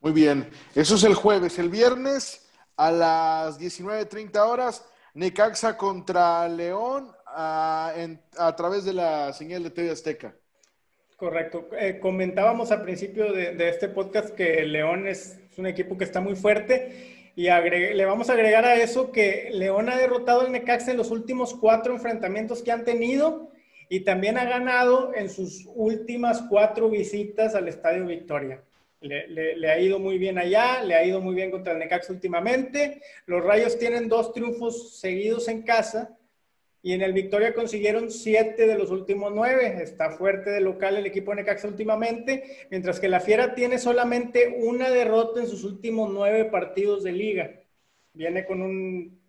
Muy 0.00 0.12
bien. 0.12 0.48
Eso 0.74 0.94
es 0.94 1.04
el 1.04 1.14
jueves. 1.14 1.58
El 1.58 1.68
viernes 1.68 2.48
a 2.76 2.90
las 2.90 3.60
19.30 3.60 4.36
horas, 4.38 4.84
Necaxa 5.14 5.76
contra 5.76 6.48
León 6.48 7.12
a, 7.26 7.92
través 8.56 8.84
de 8.84 8.94
la 8.94 9.32
señal 9.32 9.62
de 9.64 9.70
TV 9.70 9.90
Azteca. 9.90 10.34
Correcto. 11.16 11.68
Eh, 11.78 11.98
comentábamos 12.00 12.70
al 12.70 12.82
principio 12.82 13.32
de, 13.32 13.68
este 13.68 13.88
podcast 13.88 14.30
que 14.30 14.64
León 14.64 15.08
es, 15.08 15.38
un 15.56 15.66
equipo 15.66 15.98
que 15.98 16.04
está 16.04 16.20
muy 16.20 16.36
fuerte 16.36 17.17
y 17.38 17.44
le 17.44 18.04
vamos 18.04 18.28
a 18.30 18.32
agregar 18.32 18.64
a 18.64 18.74
eso 18.74 19.12
que 19.12 19.50
León 19.52 19.88
ha 19.88 19.96
derrotado 19.96 20.40
al 20.40 20.50
Necaxa 20.50 20.90
en 20.90 20.96
los 20.96 21.12
últimos 21.12 21.54
cuatro 21.54 21.94
enfrentamientos 21.94 22.64
que 22.64 22.72
han 22.72 22.84
tenido 22.84 23.52
y 23.88 24.00
también 24.00 24.36
ha 24.38 24.44
ganado 24.44 25.12
en 25.14 25.30
sus 25.30 25.64
últimas 25.76 26.42
cuatro 26.50 26.90
visitas 26.90 27.54
al 27.54 27.68
Estadio 27.68 28.06
Victoria. 28.06 28.60
Le, 29.00 29.28
le, 29.56 29.70
ha 29.70 29.78
ido 29.78 30.00
muy 30.00 30.18
bien 30.18 30.36
allá, 30.36 30.82
le 30.82 30.96
ha 30.96 31.04
ido 31.04 31.20
muy 31.20 31.36
bien 31.36 31.52
contra 31.52 31.74
el 31.74 31.78
Necaxa 31.78 32.12
últimamente. 32.12 33.00
Los 33.26 33.44
Rayos 33.44 33.78
tienen 33.78 34.08
dos 34.08 34.32
triunfos 34.32 34.98
seguidos 34.98 35.46
en 35.46 35.62
casa 35.62 36.17
y 36.88 36.94
en 36.94 37.02
el 37.02 37.12
Victoria 37.12 37.52
consiguieron 37.52 38.10
siete 38.10 38.66
de 38.66 38.74
los 38.74 38.90
últimos 38.90 39.30
nueve. 39.34 39.82
Está 39.82 40.08
fuerte 40.08 40.48
de 40.48 40.62
local 40.62 40.96
el 40.96 41.04
equipo 41.04 41.32
de 41.32 41.42
Necaxa 41.42 41.68
últimamente, 41.68 42.66
mientras 42.70 42.98
que 42.98 43.10
la 43.10 43.20
Fiera 43.20 43.54
tiene 43.54 43.76
solamente 43.76 44.56
una 44.62 44.88
derrota 44.88 45.38
en 45.40 45.48
sus 45.48 45.64
últimos 45.64 46.10
nueve 46.10 46.46
partidos 46.46 47.04
de 47.04 47.12
liga. 47.12 47.60
Viene 48.14 48.46
con 48.46 48.62
un... 48.62 49.20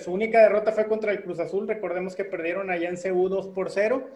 Su 0.00 0.12
única 0.12 0.42
derrota 0.42 0.72
fue 0.72 0.88
contra 0.88 1.12
el 1.12 1.22
Cruz 1.22 1.38
Azul. 1.38 1.68
Recordemos 1.68 2.16
que 2.16 2.24
perdieron 2.24 2.68
allá 2.68 2.88
en 2.88 2.96
CU 2.96 3.28
2 3.28 3.50
por 3.54 3.70
0. 3.70 4.10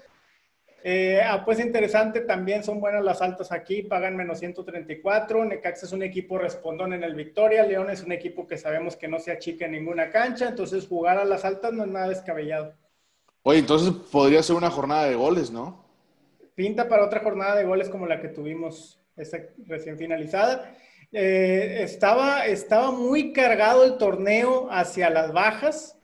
Eh, 0.91 1.21
ah, 1.23 1.45
pues 1.45 1.61
interesante, 1.61 2.23
también 2.23 2.65
son 2.65 2.81
buenas 2.81 3.05
las 3.05 3.21
altas 3.21 3.53
aquí, 3.53 3.83
pagan 3.83 4.17
menos 4.17 4.39
134. 4.39 5.45
Necaxa 5.45 5.85
es 5.85 5.93
un 5.93 6.03
equipo 6.03 6.39
respondón 6.39 6.95
en 6.95 7.05
el 7.05 7.15
Victoria. 7.15 7.63
León 7.65 7.91
es 7.91 8.03
un 8.03 8.13
equipo 8.13 8.47
que 8.47 8.57
sabemos 8.57 8.97
que 8.97 9.07
no 9.07 9.19
se 9.19 9.31
achica 9.31 9.67
en 9.67 9.73
ninguna 9.73 10.09
cancha, 10.11 10.49
entonces 10.49 10.87
jugar 10.87 11.19
a 11.19 11.27
las 11.27 11.45
altas 11.45 11.75
no 11.75 11.85
es 11.85 11.91
nada 11.91 12.09
descabellado. 12.09 12.73
Oye, 13.43 13.59
entonces 13.59 13.93
podría 14.11 14.43
ser 14.43 14.57
una 14.57 14.71
jornada 14.71 15.05
de 15.05 15.15
goles, 15.15 15.51
¿no? 15.51 15.85
Pinta 16.55 16.89
para 16.89 17.05
otra 17.05 17.21
jornada 17.21 17.57
de 17.57 17.65
goles 17.65 17.91
como 17.91 18.07
la 18.07 18.23
que 18.23 18.29
tuvimos 18.29 18.99
esta 19.15 19.41
recién 19.67 19.99
finalizada. 19.99 20.75
Eh, 21.13 21.81
estaba, 21.83 22.47
estaba 22.47 22.93
muy 22.93 23.35
cargado 23.35 23.85
el 23.85 23.99
torneo 23.99 24.69
hacia 24.71 25.11
las 25.11 25.35
bajas 25.35 25.98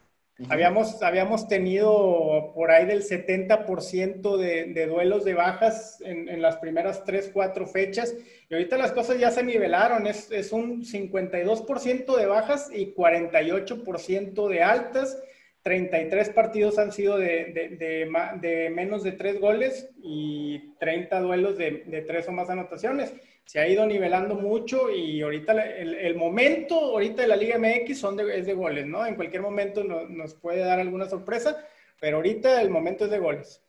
habíamos, 0.48 1.02
habíamos 1.02 1.46
tenido 1.46 2.52
por 2.54 2.70
ahí 2.70 2.86
del 2.86 3.02
70% 3.02 4.36
de, 4.36 4.64
de, 4.72 4.86
duelos 4.86 5.24
de 5.24 5.34
bajas 5.34 6.00
en, 6.04 6.28
en, 6.28 6.42
las 6.42 6.56
primeras 6.56 7.04
3, 7.04 7.30
4 7.32 7.66
fechas. 7.66 8.14
Y 8.48 8.54
ahorita 8.54 8.76
las 8.76 8.92
cosas 8.92 9.18
ya 9.18 9.30
se 9.30 9.42
nivelaron. 9.42 10.06
Es, 10.06 10.30
es 10.30 10.52
un 10.52 10.84
52% 10.84 12.16
de 12.16 12.26
bajas 12.26 12.70
y 12.72 12.94
48% 12.94 14.48
de 14.48 14.62
altas. 14.62 15.22
33 15.62 16.28
partidos 16.30 16.78
han 16.78 16.92
sido 16.92 17.16
de, 17.16 17.76
de, 17.78 18.06
de, 18.40 18.70
menos 18.70 19.02
de 19.02 19.12
3 19.12 19.40
goles 19.40 19.88
y 20.02 20.74
30 20.78 21.20
duelos 21.20 21.56
de, 21.56 21.84
de 21.86 22.02
3 22.02 22.28
o 22.28 22.32
más 22.32 22.50
anotaciones 22.50 23.14
se 23.44 23.60
ha 23.60 23.68
ido 23.68 23.86
nivelando 23.86 24.34
mucho 24.34 24.90
y 24.90 25.20
ahorita 25.20 25.52
el, 25.52 26.16
momento 26.16 26.74
ahorita 26.76 27.22
de 27.22 27.28
la 27.28 27.36
Liga 27.36 27.58
MX 27.58 27.98
son 27.98 28.16
de, 28.16 28.38
es 28.38 28.46
de 28.46 28.54
goles, 28.54 28.86
¿no? 28.86 29.04
En 29.04 29.14
cualquier 29.16 29.42
momento 29.42 29.84
nos 29.84 30.34
puede 30.34 30.60
dar 30.60 30.80
alguna 30.80 31.08
sorpresa, 31.08 31.64
pero 32.00 32.16
ahorita 32.16 32.60
el 32.62 32.70
momento 32.70 33.04
es 33.04 33.10
de 33.10 33.18
goles. 33.18 33.60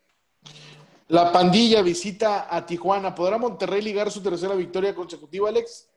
La 1.08 1.32
pandilla 1.32 1.84
visita 1.84 2.48
a 2.50 2.66
Tijuana. 2.66 3.14
¿Podrá 3.14 3.38
Monterrey 3.38 3.82
ligar 3.82 4.10
su 4.10 4.24
tercera 4.24 4.56
victoria 4.56 4.96
consecutiva, 4.96 5.50
Alex? 5.50 5.88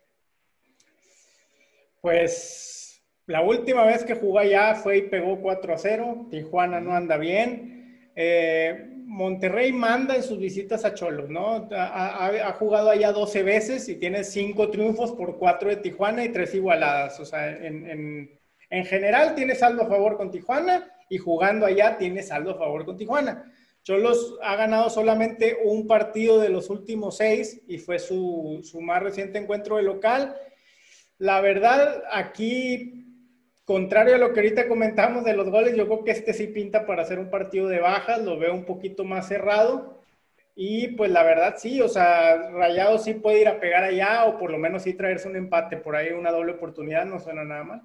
Pues 2.03 3.01
la 3.27 3.41
última 3.41 3.85
vez 3.85 4.05
que 4.05 4.17
jugó 4.17 4.41
allá 4.41 4.75
fue 4.75 4.99
y 4.99 5.03
pegó 5.03 5.41
4 5.41 5.73
a 5.73 5.79
0. 5.79 6.27
Tijuana 6.31 6.81
no 6.81 6.95
anda 6.95 7.17
bien. 7.17 8.11
Eh, 8.15 8.98
Monterrey 9.09 9.73
manda 9.73 10.15
en 10.15 10.23
sus 10.23 10.39
visitas 10.39 10.85
a 10.85 10.93
Cholos, 10.93 11.31
¿no? 11.31 11.67
Ha, 11.73 12.53
jugado 12.59 12.91
allá 12.91 13.11
12 13.11 13.43
veces 13.43 13.89
y 13.89 13.97
tiene 13.97 14.23
5 14.23 14.71
triunfos 14.71 15.13
por 15.13 15.39
4 15.39 15.71
de 15.71 15.77
Tijuana 15.77 16.27
y 16.27 16.29
3 16.29 16.57
igualadas. 16.57 17.19
O 17.19 17.25
sea, 17.25 17.49
en, 17.51 18.29
general 18.71 19.35
tiene 19.35 19.55
saldo 19.55 19.83
a 19.83 19.87
favor 19.87 20.19
con 20.19 20.31
Tijuana 20.31 20.93
y 21.09 21.17
jugando 21.17 21.65
allá 21.65 21.97
tiene 21.97 22.23
saldo 22.23 22.51
a 22.51 22.59
favor 22.59 22.85
con 22.85 22.99
Tijuana. 22.99 23.51
Cholos 23.83 24.37
ha 24.43 24.57
ganado 24.57 24.91
solamente 24.91 25.57
un 25.65 25.87
partido 25.87 26.39
de 26.39 26.51
los 26.51 26.69
últimos 26.69 27.17
6 27.17 27.63
y 27.67 27.79
fue 27.79 27.99
su, 27.99 28.61
su 28.63 28.83
más 28.83 29.03
reciente 29.03 29.39
encuentro 29.39 29.79
de 29.79 29.85
local. 29.85 30.37
La 31.17 31.41
verdad, 31.41 32.03
aquí 32.13 33.08
contrario 33.69 34.15
a 34.15 34.19
lo 34.19 34.33
que 34.33 34.41
ahorita 34.41 34.67
comentamos 34.67 35.25
de 35.25 35.35
los 35.35 35.51
goles, 35.51 35.77
yo 35.77 35.87
creo 35.87 36.03
que 36.03 36.13
este 36.13 36.33
sí 36.33 36.47
pinta 36.47 36.87
para 36.87 37.03
hacer 37.03 37.19
un 37.19 37.29
partido 37.29 37.69
de 37.69 37.81
bajas, 37.81 38.23
lo 38.23 38.39
veo 38.39 38.55
un 38.55 38.65
poquito 38.65 39.05
más 39.05 39.29
cerrado. 39.29 40.03
Y 40.57 40.89
pues 40.97 41.11
la 41.11 41.23
verdad 41.23 41.57
sí, 41.59 41.79
o 41.83 41.89
sea, 41.89 42.51
Rayado 42.51 42.97
sí 42.99 43.13
puede 43.13 43.43
ir 43.43 43.49
a 43.49 43.61
pegar 43.61 43.85
allá 43.85 44.25
o 44.25 44.39
por 44.39 44.51
lo 44.51 44.57
menos 44.57 44.85
sí 44.85 44.95
traerse 44.95 45.29
un 45.29 45.37
empate, 45.37 45.77
por 45.77 45.97
ahí 45.97 46.13
una 46.13 46.33
doble 46.33 46.53
oportunidad 46.53 47.05
no 47.05 47.21
suena 47.21 47.45
nada 47.45 47.63
mal. 47.63 47.83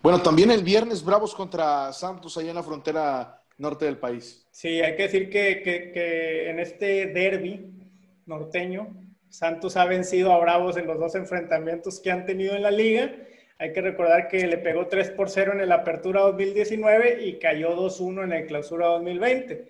Bueno, 0.00 0.22
también 0.22 0.52
el 0.52 0.62
viernes 0.62 1.04
Bravos 1.04 1.34
contra 1.34 1.92
Santos 1.92 2.38
allá 2.38 2.50
en 2.50 2.56
la 2.56 2.62
frontera 2.62 3.42
norte 3.58 3.86
del 3.86 3.98
país. 3.98 4.46
Sí, 4.52 4.80
hay 4.80 4.94
que 4.94 5.02
decir 5.02 5.30
que, 5.30 5.62
que 5.62 6.48
en 6.48 6.60
este 6.60 7.06
derby 7.06 7.72
norteño, 8.24 8.94
Santos 9.28 9.76
ha 9.76 9.84
vencido 9.84 10.32
a 10.32 10.38
Bravos 10.38 10.76
en 10.76 10.86
los 10.86 11.00
dos 11.00 11.16
enfrentamientos 11.16 11.98
que 11.98 12.12
han 12.12 12.24
tenido 12.24 12.54
en 12.54 12.62
la 12.62 12.70
liga. 12.70 13.12
Hay 13.60 13.74
que 13.74 13.82
recordar 13.82 14.26
que 14.26 14.46
le 14.46 14.56
pegó 14.56 14.86
3 14.86 15.10
por 15.10 15.28
0 15.28 15.52
en 15.52 15.60
el 15.60 15.70
Apertura 15.70 16.22
2019 16.22 17.26
y 17.26 17.38
cayó 17.38 17.76
2-1 17.76 18.24
en 18.24 18.32
el 18.32 18.46
Clausura 18.46 18.86
2020. 18.86 19.68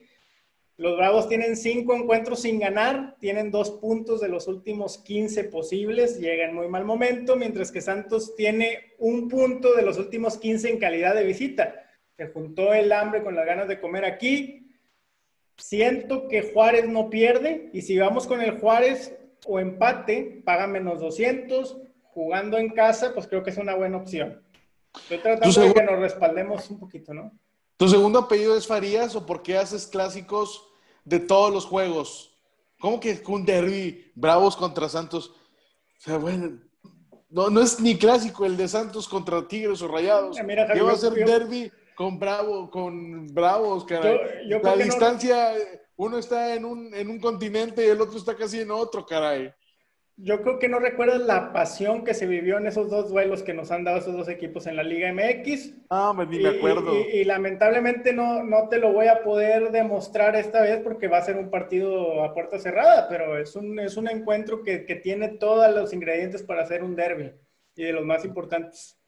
Los 0.77 0.97
Bravos 0.97 1.29
tienen 1.29 1.57
cinco 1.57 1.97
encuentros 1.97 2.43
sin 2.43 2.61
ganar, 2.61 3.17
tienen 3.19 3.51
dos 3.51 3.73
puntos 3.73 4.21
de 4.21 4.29
los 4.29 4.47
últimos 4.47 4.99
15 4.99 5.43
posibles, 5.43 6.21
llega 6.21 6.45
en 6.45 6.55
muy 6.55 6.69
mal 6.69 6.85
momento, 6.85 7.35
mientras 7.35 7.73
que 7.73 7.81
Santos 7.81 8.37
tiene 8.37 8.93
un 8.99 9.29
punto 9.29 9.75
de 9.75 9.83
los 9.83 9.99
últimos 9.99 10.39
15 10.39 10.71
en 10.71 10.79
calidad 10.79 11.17
de 11.17 11.25
visita. 11.25 11.75
Se 12.17 12.29
juntó 12.29 12.73
el 12.73 12.93
hambre 12.93 13.25
con 13.25 13.35
las 13.35 13.45
ganas 13.45 13.67
de 13.67 13.81
comer 13.81 14.05
aquí. 14.05 14.69
Siento 15.57 16.29
que 16.29 16.53
Juárez 16.53 16.89
no 16.89 17.11
pierde 17.11 17.71
y 17.73 17.83
si 17.83 17.99
vamos 17.99 18.29
con 18.29 18.41
el 18.41 18.61
Juárez 18.61 19.19
o 19.47 19.59
empate, 19.59 20.43
paga 20.45 20.69
menos 20.69 21.01
200. 21.01 21.90
Jugando 22.13 22.59
en 22.59 22.71
casa, 22.71 23.13
pues 23.15 23.27
creo 23.27 23.43
que 23.43 23.51
es 23.51 23.57
una 23.57 23.75
buena 23.75 23.99
opción. 23.99 24.43
Estoy 24.95 25.19
tratando 25.19 25.61
de 25.61 25.75
que 25.75 25.83
nos 25.83 25.99
respaldemos 25.99 26.69
un 26.71 26.81
poquito, 26.81 27.15
¿no? 27.15 27.33
¿Tu 27.77 27.89
segundo 27.89 28.19
apellido 28.19 28.57
es 28.57 28.67
Farías 28.67 29.15
o 29.15 29.25
por 29.25 29.43
qué 29.43 29.57
haces 29.57 29.87
clásicos 29.87 30.71
de 31.05 31.21
todos 31.21 31.53
los 31.53 31.65
juegos. 31.65 32.39
¿Cómo 32.79 33.01
que 33.01 33.21
un 33.27 33.45
derby 33.45 34.13
Bravos 34.15 34.57
contra 34.57 34.89
Santos? 34.89 35.35
O 35.99 36.03
sea, 36.03 36.17
bueno, 36.17 36.59
no, 37.29 37.51
no 37.51 37.61
es 37.61 37.81
ni 37.81 37.97
clásico 37.97 38.47
el 38.47 38.57
de 38.57 38.69
Santos 38.69 39.09
contra 39.09 39.47
Tigres 39.47 39.83
o 39.83 39.89
Rayados. 39.89 40.37
¿Qué 40.37 40.81
va 40.81 40.93
a 40.93 40.97
ser 40.97 41.13
derby 41.13 41.71
con 41.95 42.19
Bravo, 42.19 42.71
con 42.71 43.27
Bravos, 43.27 43.85
caray? 43.85 44.49
La 44.63 44.77
distancia, 44.77 45.53
uno 45.97 46.19
está 46.19 46.55
en 46.55 46.65
un, 46.65 46.95
en 46.95 47.11
un 47.11 47.21
continente 47.21 47.85
y 47.85 47.91
el 47.91 48.01
otro 48.01 48.19
está 48.19 48.35
casi 48.35 48.61
en 48.61 48.71
otro, 48.71 49.05
caray. 49.05 49.53
Yo 50.23 50.43
creo 50.43 50.59
que 50.59 50.69
no 50.69 50.79
recuerdas 50.79 51.21
la 51.21 51.51
pasión 51.53 52.05
que 52.05 52.13
se 52.13 52.27
vivió 52.27 52.59
en 52.59 52.67
esos 52.67 52.91
dos 52.91 53.09
duelos 53.09 53.43
que 53.43 53.55
nos 53.55 53.71
han 53.71 53.85
dado 53.85 53.99
esos 53.99 54.15
dos 54.15 54.29
equipos 54.29 54.67
en 54.67 54.77
la 54.77 54.83
Liga 54.83 55.11
MX. 55.13 55.73
Ah, 55.89 56.13
me, 56.15 56.27
me 56.27 56.49
acuerdo. 56.49 56.95
Y, 56.95 57.25
lamentablemente 57.25 58.13
no, 58.13 58.43
no 58.43 58.69
te 58.69 58.79
lo 58.79 58.93
voy 58.93 59.07
a 59.07 59.23
poder 59.23 59.71
demostrar 59.71 60.37
esta 60.37 60.61
vez 60.61 60.81
porque 60.83 61.09
va 61.09 61.19
a 61.19 61.25
ser 61.25 61.37
un 61.37 61.49
partido 61.49 62.23
a 62.23 62.35
puerta 62.35 62.59
cerrada, 62.59 63.09
pero 63.09 63.39
es 63.39 63.57
un, 63.57 63.79
es 63.79 63.97
un 63.97 64.09
encuentro 64.09 64.63
que, 64.63 64.85
que 64.85 64.97
tiene 64.97 65.29
todos 65.29 65.75
los 65.75 65.93
ingredientes 65.95 66.43
para 66.43 66.63
hacer 66.63 66.83
un 66.83 66.95
derby 66.95 67.33
y 67.75 67.85
de 67.85 67.93
los 67.93 68.05
más 68.05 68.25
importantes. 68.27 69.01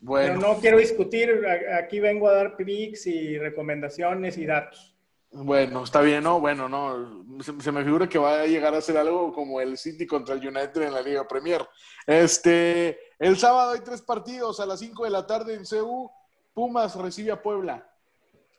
Bueno. 0.00 0.40
Pero 0.40 0.40
no 0.40 0.60
quiero 0.60 0.78
discutir, 0.78 1.30
aquí 1.72 2.00
vengo 2.00 2.28
a 2.28 2.34
dar 2.34 2.56
picks 2.56 3.06
y 3.06 3.38
recomendaciones 3.38 4.36
y 4.36 4.46
datos. 4.46 4.91
Bueno, 5.34 5.82
está 5.82 6.02
bien, 6.02 6.24
¿no? 6.24 6.40
Bueno, 6.40 6.68
no. 6.68 7.42
Se, 7.42 7.72
me 7.72 7.82
figura 7.82 8.06
que 8.06 8.18
va 8.18 8.42
a 8.42 8.46
llegar 8.46 8.74
a 8.74 8.82
ser 8.82 8.98
algo 8.98 9.32
como 9.32 9.62
el 9.62 9.78
City 9.78 10.06
contra 10.06 10.34
el 10.34 10.46
United 10.46 10.82
en 10.82 10.92
la 10.92 11.00
Liga 11.00 11.26
Premier. 11.26 11.66
Este, 12.06 12.98
el 13.18 13.38
sábado 13.38 13.72
hay 13.72 13.80
tres 13.80 14.02
partidos 14.02 14.60
a 14.60 14.66
las 14.66 14.80
5 14.80 15.04
de 15.04 15.10
la 15.10 15.26
tarde 15.26 15.54
en 15.54 15.64
CU. 15.64 16.10
Pumas 16.52 16.96
recibe 16.96 17.32
a 17.32 17.40
Puebla. 17.40 17.88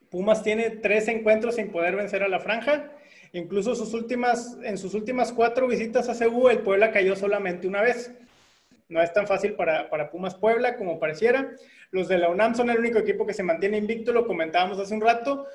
Pumas 0.10 0.42
tiene 0.42 0.72
tres 0.72 1.08
encuentros 1.10 1.56
sin 1.56 1.72
poder 1.72 1.96
vencer 1.96 2.24
a 2.24 2.28
la 2.28 2.40
franja. 2.40 2.92
Incluso 3.34 3.76
sus 3.76 3.94
últimas, 3.94 4.58
en 4.64 4.80
sus 4.80 4.96
últimas 4.96 5.32
cuatro 5.32 5.68
visitas 5.68 6.10
a 6.10 6.26
CU, 6.26 6.50
el 6.50 6.60
Puebla 6.60 6.92
cayó 6.92 7.16
solamente 7.16 7.68
una 7.68 7.84
vez. 7.84 8.12
No 8.90 9.00
es 9.00 9.14
tan 9.14 9.28
fácil 9.28 9.54
para, 9.54 9.92
para, 9.92 10.10
Pumas 10.10 10.34
Puebla 10.34 10.76
como 10.76 11.00
pareciera. 11.00 11.52
Los 11.92 12.08
de 12.08 12.18
la 12.18 12.30
UNAM 12.30 12.56
son 12.56 12.72
el 12.72 12.80
único 12.80 12.98
equipo 12.98 13.28
que 13.28 13.34
se 13.34 13.44
mantiene 13.44 13.78
invicto, 13.78 14.12
lo 14.12 14.26
comentábamos 14.26 14.80
hace 14.80 14.96
un 14.96 15.02
rato. 15.02 15.46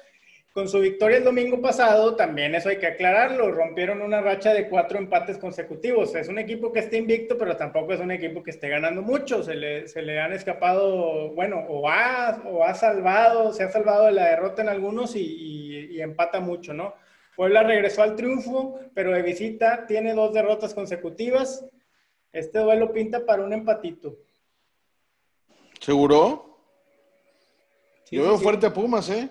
Con 0.53 0.69
su 0.69 0.81
victoria 0.81 1.19
el 1.19 1.25
domingo 1.25 1.61
pasado, 1.61 2.17
también 2.17 2.55
eso 2.55 2.69
hay 2.69 2.79
que 2.79 2.87
aclararlo, 2.89 3.53
rompieron 3.53 4.03
una 4.03 4.21
racha 4.21 4.53
de 4.53 4.69
cuatro 4.69 4.99
empates 4.99 5.39
consecutivos. 5.39 6.15
Es 6.15 6.29
un 6.29 6.39
equipo 6.39 6.73
que 6.73 6.81
está 6.81 6.97
invicto, 6.97 7.39
pero 7.39 7.57
tampoco 7.57 7.93
es 7.93 8.01
un 8.01 8.11
equipo 8.11 8.43
que 8.43 8.51
esté 8.51 8.69
ganando 8.69 9.03
mucho. 9.03 9.43
Se 9.45 9.55
le, 9.55 9.87
se 9.87 10.03
le 10.03 10.19
han 10.19 10.33
escapado, 10.33 11.31
bueno, 11.35 11.65
o 11.69 11.89
ha, 11.89 12.43
o 12.47 12.65
ha 12.65 12.75
salvado, 12.75 13.53
se 13.53 13.63
ha 13.63 13.71
salvado 13.71 14.07
de 14.07 14.13
la 14.13 14.31
derrota 14.31 14.63
en 14.63 14.69
algunos 14.69 15.15
y, 15.15 15.91
y 15.93 16.01
empata 16.01 16.41
mucho, 16.41 16.75
¿no? 16.75 16.95
Puebla 17.37 17.63
regresó 17.63 18.03
al 18.03 18.17
triunfo, 18.17 18.81
pero 18.95 19.13
de 19.13 19.23
visita 19.23 19.87
tiene 19.87 20.13
dos 20.13 20.33
derrotas 20.33 20.75
consecutivas. 20.75 21.65
Este 22.33 22.59
duelo 22.59 22.93
pinta 22.93 23.25
para 23.25 23.45
un 23.45 23.53
empatito. 23.53 24.17
¿Seguro? 25.79 26.59
Yo 28.11 28.23
veo 28.23 28.39
fuerte 28.39 28.67
a 28.67 28.73
Pumas, 28.73 29.09
¿eh? 29.11 29.29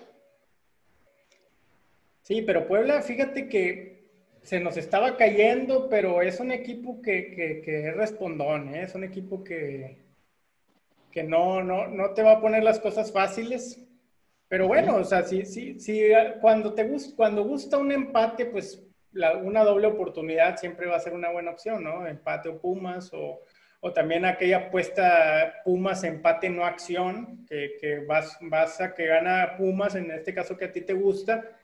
Sí, 2.28 2.42
pero 2.42 2.68
Puebla, 2.68 3.00
fíjate 3.00 3.48
que 3.48 4.04
se 4.42 4.60
nos 4.60 4.76
estaba 4.76 5.16
cayendo, 5.16 5.88
pero 5.88 6.20
es 6.20 6.40
un 6.40 6.52
equipo 6.52 7.00
que, 7.00 7.62
es 7.64 7.96
respondón, 7.96 8.74
¿eh? 8.74 8.82
es 8.82 8.94
un 8.94 9.02
equipo 9.02 9.42
que, 9.42 9.96
que 11.10 11.22
no, 11.22 11.62
no, 11.62 12.12
te 12.12 12.22
va 12.22 12.32
a 12.32 12.40
poner 12.42 12.62
las 12.62 12.80
cosas 12.80 13.10
fáciles. 13.10 13.82
Pero 14.46 14.68
bueno, 14.68 14.96
o 14.96 15.04
sea, 15.04 15.22
si, 15.22 15.46
si, 15.46 15.80
si 15.80 16.02
cuando 16.42 16.74
te 16.74 16.84
gusta, 16.84 17.16
cuando 17.16 17.44
gusta 17.44 17.78
un 17.78 17.92
empate, 17.92 18.44
pues 18.44 18.86
una 19.42 19.64
doble 19.64 19.86
oportunidad 19.86 20.58
siempre 20.58 20.86
va 20.86 20.96
a 20.96 21.00
ser 21.00 21.14
una 21.14 21.30
buena 21.30 21.52
opción, 21.52 21.82
¿no? 21.82 22.06
Empate 22.06 22.50
o 22.50 22.60
Pumas, 22.60 23.10
o, 23.14 23.40
o 23.80 23.92
también 23.94 24.26
aquella 24.26 24.66
apuesta 24.66 25.62
Pumas 25.64 26.04
empate 26.04 26.50
no 26.50 26.66
acción, 26.66 27.46
que, 27.48 27.76
que 27.80 28.00
vas, 28.00 28.36
vas 28.42 28.82
a 28.82 28.92
que 28.92 29.06
gana 29.06 29.54
Pumas, 29.56 29.94
en 29.94 30.10
este 30.10 30.34
caso 30.34 30.58
que 30.58 30.66
a 30.66 30.72
ti 30.72 30.82
te 30.82 30.92
gusta, 30.92 31.57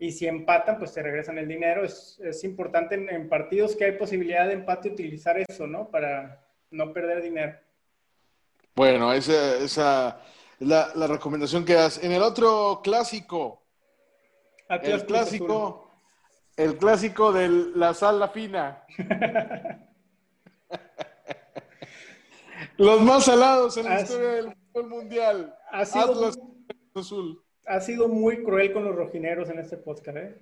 y 0.00 0.10
si 0.12 0.26
empatan, 0.26 0.78
pues 0.78 0.92
te 0.94 1.02
regresan 1.02 1.36
el 1.36 1.46
dinero. 1.46 1.84
Es, 1.84 2.18
es 2.20 2.42
importante 2.42 2.94
en, 2.94 3.28
partidos 3.28 3.76
que 3.76 3.84
hay 3.84 3.92
posibilidad 3.92 4.46
de 4.46 4.54
empate 4.54 4.88
utilizar 4.88 5.36
eso, 5.38 5.66
¿no? 5.66 5.90
Para 5.90 6.42
no 6.70 6.90
perder 6.94 7.22
dinero. 7.22 7.58
Bueno, 8.74 9.12
esa, 9.12 9.56
esa 9.56 10.22
es 10.58 10.66
la, 10.66 10.90
la, 10.94 11.06
recomendación 11.06 11.66
que 11.66 11.74
das. 11.74 12.02
En 12.02 12.12
el 12.12 12.22
otro 12.22 12.80
clásico, 12.82 13.62
el 14.70 15.04
clásico, 15.04 15.90
el 16.56 16.78
clásico 16.78 17.30
de 17.30 17.48
la 17.74 17.92
sala 17.92 18.28
fina. 18.28 18.82
Los 22.78 23.02
más 23.02 23.26
salados 23.26 23.76
en 23.76 23.84
la 23.84 24.00
historia 24.00 24.28
del 24.30 24.54
fútbol 24.54 24.88
mundial. 24.88 25.54
Atlas 25.70 26.38
Azul 26.94 27.44
ha 27.66 27.80
sido 27.80 28.08
muy 28.08 28.42
cruel 28.42 28.72
con 28.72 28.84
los 28.84 28.94
rojineros 28.94 29.48
en 29.50 29.58
este 29.58 29.76
podcast, 29.76 30.16
¿eh? 30.18 30.34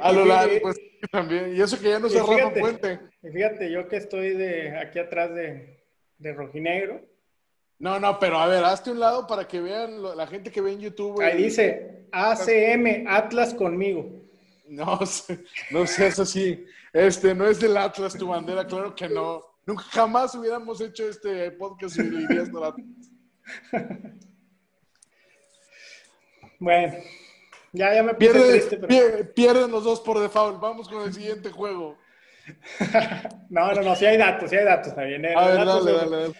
A 0.00 0.12
lo 0.12 0.24
largo, 0.24 0.54
pues 0.62 0.76
también. 1.10 1.54
Y 1.56 1.60
eso 1.60 1.78
que 1.78 1.88
ya 1.88 1.98
no 1.98 2.08
se 2.08 2.18
Rafa 2.18 2.52
Puente. 2.52 3.00
Fíjate, 3.22 3.70
yo 3.70 3.88
que 3.88 3.96
estoy 3.96 4.30
de 4.34 4.76
aquí 4.78 4.98
atrás 4.98 5.34
de, 5.34 5.84
de 6.18 6.32
rojinegro. 6.32 7.00
No, 7.78 7.98
no, 7.98 8.18
pero 8.18 8.38
a 8.38 8.46
ver, 8.46 8.64
hazte 8.64 8.90
un 8.90 9.00
lado 9.00 9.26
para 9.26 9.46
que 9.46 9.60
vean 9.60 10.02
la 10.16 10.26
gente 10.26 10.50
que 10.50 10.60
ve 10.60 10.72
en 10.72 10.80
YouTube. 10.80 11.20
Ahí 11.20 11.44
dice 11.44 12.06
ACM, 12.12 13.06
Atlas 13.08 13.54
conmigo. 13.54 14.06
No, 14.68 14.98
no 15.70 15.86
seas 15.86 16.18
así. 16.18 16.64
Este, 16.92 17.34
no 17.34 17.46
es 17.46 17.60
del 17.60 17.76
Atlas 17.76 18.16
tu 18.16 18.28
bandera, 18.28 18.66
claro 18.66 18.94
que 18.94 19.08
no. 19.08 19.42
Nunca 19.66 19.82
jamás 19.84 20.34
hubiéramos 20.34 20.80
hecho 20.80 21.08
este 21.08 21.50
podcast 21.52 21.96
si 21.96 22.02
irías 22.02 22.52
del 22.52 22.62
Atlas. 22.62 22.86
Bueno, 26.58 26.94
ya, 27.74 27.92
ya 27.92 28.02
me 28.04 28.14
puse 28.14 28.30
triste, 28.30 28.76
pero... 28.78 29.34
Pierden 29.34 29.70
los 29.72 29.82
dos 29.82 30.00
por 30.00 30.20
default. 30.20 30.60
Vamos 30.60 30.88
con 30.88 31.02
el 31.02 31.12
siguiente 31.12 31.50
juego. 31.50 31.98
no, 33.50 33.72
no, 33.72 33.82
no, 33.82 33.96
sí 33.96 34.06
hay 34.06 34.16
datos, 34.16 34.48
sí 34.48 34.56
hay 34.56 34.64
datos. 34.64 34.94
también. 34.94 35.26
A 35.26 35.48
ver, 35.48 35.56
dale, 35.66 35.92
dale, 35.92 36.32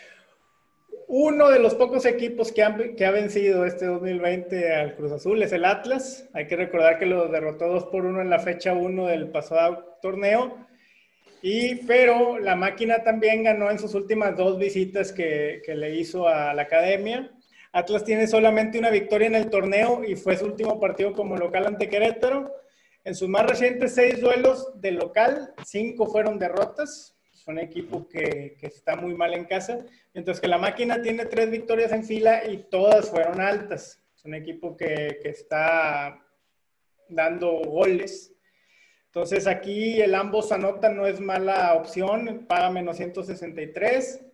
Uno 1.08 1.50
de 1.50 1.58
los 1.58 1.74
pocos 1.74 2.06
equipos 2.06 2.52
que, 2.52 2.62
han, 2.62 2.94
que 2.94 3.04
ha 3.04 3.10
vencido 3.10 3.64
este 3.64 3.86
2020 3.86 4.74
al 4.74 4.94
Cruz 4.94 5.10
Azul 5.10 5.42
es 5.42 5.52
el 5.52 5.64
Atlas. 5.64 6.28
Hay 6.34 6.46
que 6.46 6.54
recordar 6.54 7.00
que 7.00 7.06
lo 7.06 7.26
derrotó 7.28 7.66
2 7.66 7.86
por 7.86 8.04
1 8.04 8.22
en 8.22 8.30
la 8.30 8.38
fecha 8.38 8.72
1 8.72 9.06
del 9.06 9.30
pasado 9.30 9.98
torneo. 10.00 10.64
Y, 11.42 11.74
pero 11.86 12.38
la 12.38 12.54
máquina 12.54 13.02
también 13.02 13.42
ganó 13.42 13.72
en 13.72 13.80
sus 13.80 13.94
últimas 13.94 14.36
dos 14.36 14.56
visitas 14.56 15.12
que, 15.12 15.62
que 15.66 15.74
le 15.74 15.96
hizo 15.96 16.28
a 16.28 16.54
la 16.54 16.62
academia. 16.62 17.33
Atlas 17.74 18.04
tiene 18.04 18.28
solamente 18.28 18.78
una 18.78 18.88
victoria 18.88 19.26
en 19.26 19.34
el 19.34 19.50
torneo 19.50 20.04
y 20.04 20.14
fue 20.14 20.36
su 20.36 20.46
último 20.46 20.78
partido 20.78 21.12
como 21.12 21.36
local 21.36 21.66
ante 21.66 21.88
Querétaro. 21.88 22.54
En 23.02 23.16
sus 23.16 23.28
más 23.28 23.46
recientes 23.46 23.96
seis 23.96 24.20
duelos 24.20 24.80
de 24.80 24.92
local, 24.92 25.52
cinco 25.66 26.06
fueron 26.06 26.38
derrotas. 26.38 27.16
Es 27.32 27.44
un 27.48 27.58
equipo 27.58 28.06
que, 28.06 28.56
está 28.62 28.94
muy 28.94 29.14
mal 29.14 29.34
en 29.34 29.46
casa. 29.46 29.84
Mientras 30.14 30.40
que 30.40 30.46
la 30.46 30.56
máquina 30.56 31.02
tiene 31.02 31.26
tres 31.26 31.50
victorias 31.50 31.90
en 31.90 32.04
fila 32.04 32.46
y 32.46 32.58
todas 32.70 33.10
fueron 33.10 33.40
altas. 33.40 34.00
Es 34.16 34.24
un 34.24 34.34
equipo 34.34 34.76
que, 34.76 35.18
que 35.20 35.30
está 35.30 36.24
dando 37.08 37.54
goles. 37.58 38.36
Entonces 39.06 39.48
aquí 39.48 40.00
el 40.00 40.14
ambos 40.14 40.52
anotan 40.52 40.96
no 40.96 41.08
es 41.08 41.18
mala 41.18 41.74
opción, 41.74 42.46
paga 42.46 42.70
menos 42.70 42.98
163. 42.98 44.24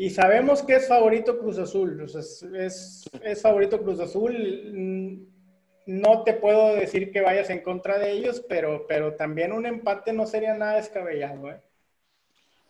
Y 0.00 0.10
sabemos 0.10 0.62
que 0.62 0.76
es 0.76 0.86
favorito 0.86 1.40
Cruz 1.40 1.58
Azul, 1.58 2.06
es, 2.54 3.10
favorito 3.42 3.82
Cruz 3.82 3.98
Azul. 3.98 5.26
No 5.86 6.22
te 6.22 6.34
puedo 6.34 6.76
decir 6.76 7.10
que 7.10 7.20
vayas 7.20 7.50
en 7.50 7.64
contra 7.64 7.98
de 7.98 8.12
ellos, 8.12 8.44
pero, 8.48 8.86
pero 8.86 9.16
también 9.16 9.52
un 9.52 9.66
empate 9.66 10.12
no 10.12 10.24
sería 10.24 10.54
nada 10.54 10.76
descabellado. 10.76 11.50
¿eh? 11.50 11.60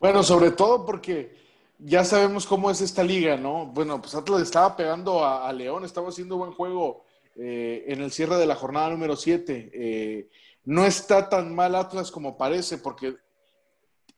Bueno, 0.00 0.22
sobre 0.22 0.52
todo 0.52 0.86
porque 0.86 1.36
ya 1.78 2.02
sabemos 2.02 2.46
cómo 2.46 2.70
es 2.70 2.80
esta 2.80 3.02
liga, 3.02 3.36
¿no? 3.36 3.66
Bueno, 3.66 4.00
pues 4.00 4.14
Atlas 4.14 4.40
estaba 4.40 4.74
pegando 4.74 5.22
a, 5.22 5.52
León, 5.52 5.84
estaba 5.84 6.08
haciendo 6.08 6.38
buen 6.38 6.52
juego 6.52 7.04
eh, 7.36 7.84
en 7.88 8.00
el 8.00 8.10
cierre 8.10 8.36
de 8.36 8.46
la 8.46 8.54
jornada 8.54 8.88
número 8.88 9.16
7. 9.16 9.70
Eh, 9.74 10.30
no 10.64 10.86
está 10.86 11.28
tan 11.28 11.54
mal 11.54 11.74
Atlas 11.74 12.10
como 12.10 12.38
parece, 12.38 12.78
porque 12.78 13.16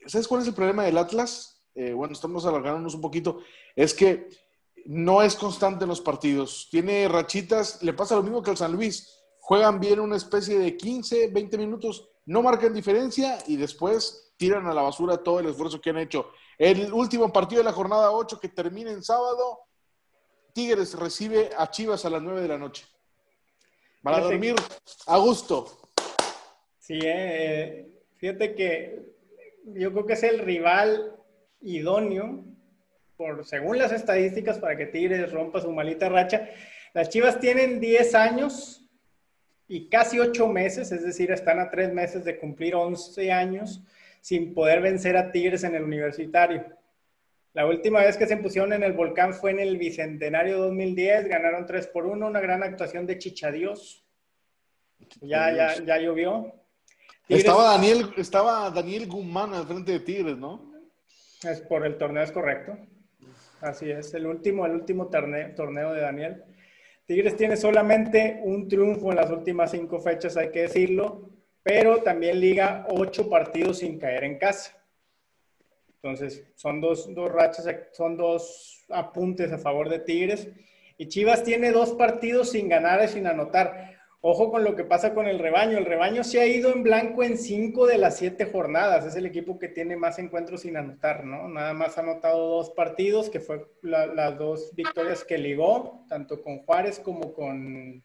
¿sabes 0.06 0.28
cuál 0.28 0.42
es 0.42 0.46
el 0.46 0.54
problema 0.54 0.84
del 0.84 0.96
Atlas? 0.96 1.59
Eh, 1.80 1.94
bueno, 1.94 2.12
estamos 2.12 2.44
alargándonos 2.44 2.94
un 2.94 3.00
poquito, 3.00 3.38
es 3.74 3.94
que 3.94 4.28
no 4.84 5.22
es 5.22 5.34
constante 5.34 5.84
en 5.84 5.88
los 5.88 6.02
partidos. 6.02 6.68
Tiene 6.70 7.08
rachitas, 7.08 7.82
le 7.82 7.94
pasa 7.94 8.16
lo 8.16 8.22
mismo 8.22 8.42
que 8.42 8.50
al 8.50 8.58
San 8.58 8.72
Luis. 8.72 9.18
Juegan 9.38 9.80
bien 9.80 9.98
una 9.98 10.16
especie 10.16 10.58
de 10.58 10.76
15, 10.76 11.28
20 11.28 11.56
minutos, 11.56 12.06
no 12.26 12.42
marcan 12.42 12.74
diferencia 12.74 13.38
y 13.46 13.56
después 13.56 14.34
tiran 14.36 14.66
a 14.66 14.74
la 14.74 14.82
basura 14.82 15.22
todo 15.22 15.40
el 15.40 15.46
esfuerzo 15.46 15.80
que 15.80 15.88
han 15.88 15.96
hecho. 15.96 16.30
El 16.58 16.92
último 16.92 17.32
partido 17.32 17.60
de 17.60 17.64
la 17.64 17.72
jornada 17.72 18.12
8 18.12 18.38
que 18.38 18.50
termina 18.50 18.90
en 18.90 19.02
sábado, 19.02 19.60
Tigres 20.52 20.92
recibe 20.92 21.48
a 21.56 21.70
Chivas 21.70 22.04
a 22.04 22.10
las 22.10 22.20
9 22.20 22.42
de 22.42 22.48
la 22.48 22.58
noche. 22.58 22.84
Para 24.02 24.20
dormir 24.20 24.54
a 25.06 25.16
gusto. 25.16 25.78
Sí, 26.78 26.98
eh, 27.02 27.88
fíjate 28.18 28.54
que 28.54 29.14
yo 29.64 29.90
creo 29.92 30.04
que 30.04 30.12
es 30.12 30.22
el 30.24 30.40
rival 30.40 31.16
idóneo, 31.60 32.44
por, 33.16 33.44
según 33.44 33.78
las 33.78 33.92
estadísticas, 33.92 34.58
para 34.58 34.76
que 34.76 34.86
Tigres 34.86 35.30
rompa 35.32 35.60
su 35.60 35.70
malita 35.72 36.08
racha. 36.08 36.48
Las 36.94 37.08
Chivas 37.08 37.38
tienen 37.38 37.80
10 37.80 38.14
años 38.14 38.88
y 39.68 39.88
casi 39.88 40.18
8 40.18 40.48
meses, 40.48 40.90
es 40.90 41.04
decir, 41.04 41.30
están 41.30 41.60
a 41.60 41.70
3 41.70 41.92
meses 41.92 42.24
de 42.24 42.38
cumplir 42.38 42.74
11 42.74 43.30
años 43.30 43.82
sin 44.20 44.54
poder 44.54 44.80
vencer 44.80 45.16
a 45.16 45.30
Tigres 45.32 45.64
en 45.64 45.74
el 45.74 45.84
universitario. 45.84 46.64
La 47.52 47.66
última 47.66 48.00
vez 48.00 48.16
que 48.16 48.26
se 48.26 48.36
pusieron 48.36 48.72
en 48.72 48.84
el 48.84 48.92
volcán 48.92 49.34
fue 49.34 49.50
en 49.50 49.60
el 49.60 49.76
Bicentenario 49.76 50.58
2010, 50.58 51.28
ganaron 51.28 51.66
3 51.66 51.86
por 51.88 52.06
1, 52.06 52.26
una 52.26 52.40
gran 52.40 52.62
actuación 52.62 53.06
de 53.06 53.18
Chichadios. 53.18 54.04
Ya, 55.20 55.52
ya, 55.52 55.82
ya 55.84 55.98
llovió. 55.98 56.52
Estaba 57.28 57.72
Daniel, 57.72 58.12
estaba 58.16 58.70
Daniel 58.70 59.06
Guzmán 59.06 59.54
al 59.54 59.66
frente 59.66 59.92
de 59.92 60.00
Tigres, 60.00 60.36
¿no? 60.36 60.69
Es 61.42 61.60
por 61.62 61.86
el 61.86 61.96
torneo, 61.96 62.22
es 62.22 62.32
correcto. 62.32 62.76
Así 63.60 63.90
es, 63.90 64.12
el 64.14 64.26
último, 64.26 64.66
el 64.66 64.72
último 64.72 65.08
torneo, 65.08 65.54
torneo 65.54 65.92
de 65.92 66.00
Daniel. 66.00 66.44
Tigres 67.06 67.36
tiene 67.36 67.56
solamente 67.56 68.40
un 68.44 68.68
triunfo 68.68 69.10
en 69.10 69.16
las 69.16 69.30
últimas 69.30 69.70
cinco 69.70 69.98
fechas, 70.00 70.36
hay 70.36 70.50
que 70.50 70.62
decirlo, 70.62 71.30
pero 71.62 72.02
también 72.02 72.40
liga 72.40 72.86
ocho 72.88 73.28
partidos 73.28 73.78
sin 73.78 73.98
caer 73.98 74.24
en 74.24 74.38
casa. 74.38 74.76
Entonces, 76.02 76.46
son 76.54 76.80
dos, 76.80 77.14
dos 77.14 77.30
rachas, 77.30 77.68
son 77.92 78.16
dos 78.16 78.86
apuntes 78.88 79.52
a 79.52 79.58
favor 79.58 79.88
de 79.88 79.98
Tigres. 79.98 80.48
Y 80.96 81.08
Chivas 81.08 81.42
tiene 81.42 81.72
dos 81.72 81.92
partidos 81.92 82.50
sin 82.50 82.68
ganar 82.68 83.02
y 83.04 83.08
sin 83.08 83.26
anotar. 83.26 83.99
Ojo 84.22 84.50
con 84.50 84.64
lo 84.64 84.76
que 84.76 84.84
pasa 84.84 85.14
con 85.14 85.26
el 85.26 85.38
rebaño. 85.38 85.78
El 85.78 85.86
rebaño 85.86 86.22
se 86.24 86.40
ha 86.40 86.46
ido 86.46 86.74
en 86.74 86.82
blanco 86.82 87.22
en 87.22 87.38
cinco 87.38 87.86
de 87.86 87.96
las 87.96 88.18
siete 88.18 88.44
jornadas. 88.44 89.06
Es 89.06 89.16
el 89.16 89.24
equipo 89.24 89.58
que 89.58 89.68
tiene 89.68 89.96
más 89.96 90.18
encuentros 90.18 90.60
sin 90.60 90.76
anotar, 90.76 91.24
¿no? 91.24 91.48
Nada 91.48 91.72
más 91.72 91.96
ha 91.96 92.02
anotado 92.02 92.56
dos 92.56 92.70
partidos, 92.70 93.30
que 93.30 93.40
fue 93.40 93.66
las 93.82 94.38
dos 94.38 94.74
victorias 94.74 95.24
que 95.24 95.38
ligó, 95.38 96.04
tanto 96.06 96.42
con 96.42 96.58
Juárez 96.64 97.00
como 97.00 97.32
con, 97.32 98.04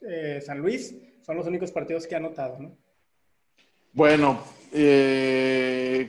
eh, 0.00 0.40
San 0.40 0.58
Luis. 0.58 0.96
Son 1.20 1.36
los 1.36 1.46
únicos 1.46 1.70
partidos 1.70 2.06
que 2.06 2.14
ha 2.14 2.18
anotado, 2.18 2.58
¿no? 2.58 2.78
Bueno, 3.92 4.42
eh, 4.72 6.08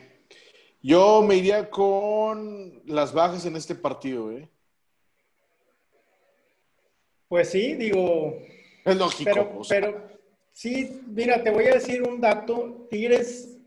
yo 0.81 1.21
me 1.21 1.35
iría 1.35 1.69
con 1.69 2.81
las 2.85 3.13
bajas 3.13 3.45
en 3.45 3.57
este 3.57 3.75
partido, 3.75 4.31
¿eh? 4.31 4.49
Pues 7.27 7.49
sí, 7.49 7.75
digo. 7.75 8.39
Es 8.83 8.95
lógico. 8.95 9.31
Pero, 9.31 9.61
pero 9.67 10.07
sí, 10.51 11.01
mira, 11.07 11.43
te 11.43 11.49
voy 11.49 11.65
a 11.65 11.75
decir 11.75 12.03
un 12.03 12.21
dato. 12.21 12.87
Tigres, 12.89 13.57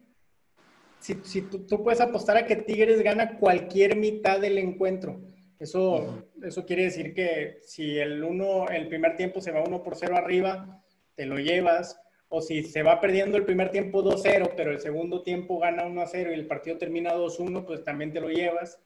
si, 1.01 1.42
tú, 1.42 1.83
puedes 1.83 2.01
apostar 2.01 2.37
a 2.37 2.47
que 2.47 2.57
Tigres 2.57 3.03
gana 3.03 3.38
cualquier 3.38 3.97
mitad 3.97 4.40
del 4.40 4.59
encuentro. 4.59 5.21
Eso, 5.59 6.25
eso 6.42 6.64
quiere 6.64 6.85
decir 6.85 7.14
que 7.14 7.59
si 7.62 7.99
el, 7.99 8.23
uno, 8.23 8.68
el 8.68 8.87
primer 8.88 9.16
tiempo 9.16 9.40
se 9.40 9.51
va 9.51 9.64
1 9.64 9.83
por 9.83 9.97
0 9.97 10.16
arriba, 10.16 10.83
te 11.14 11.27
lo 11.27 11.38
llevas. 11.38 12.01
O 12.31 12.42
si 12.42 12.62
se 12.62 12.83
va 12.83 13.01
perdiendo 13.01 13.38
el 13.38 13.47
primer 13.47 13.71
tiempo 13.71 14.05
2-0, 14.05 14.53
pero 14.55 14.71
el 14.71 14.81
segundo 14.81 15.23
tiempo 15.23 15.59
gana 15.59 15.87
1-0 15.87 16.31
y 16.31 16.35
el 16.35 16.47
partido 16.47 16.77
termina 16.77 17.14
2-1, 17.14 17.64
pues 17.64 17.83
también 17.85 18.12
te 18.12 18.21
lo 18.21 18.29
llevas 18.29 18.79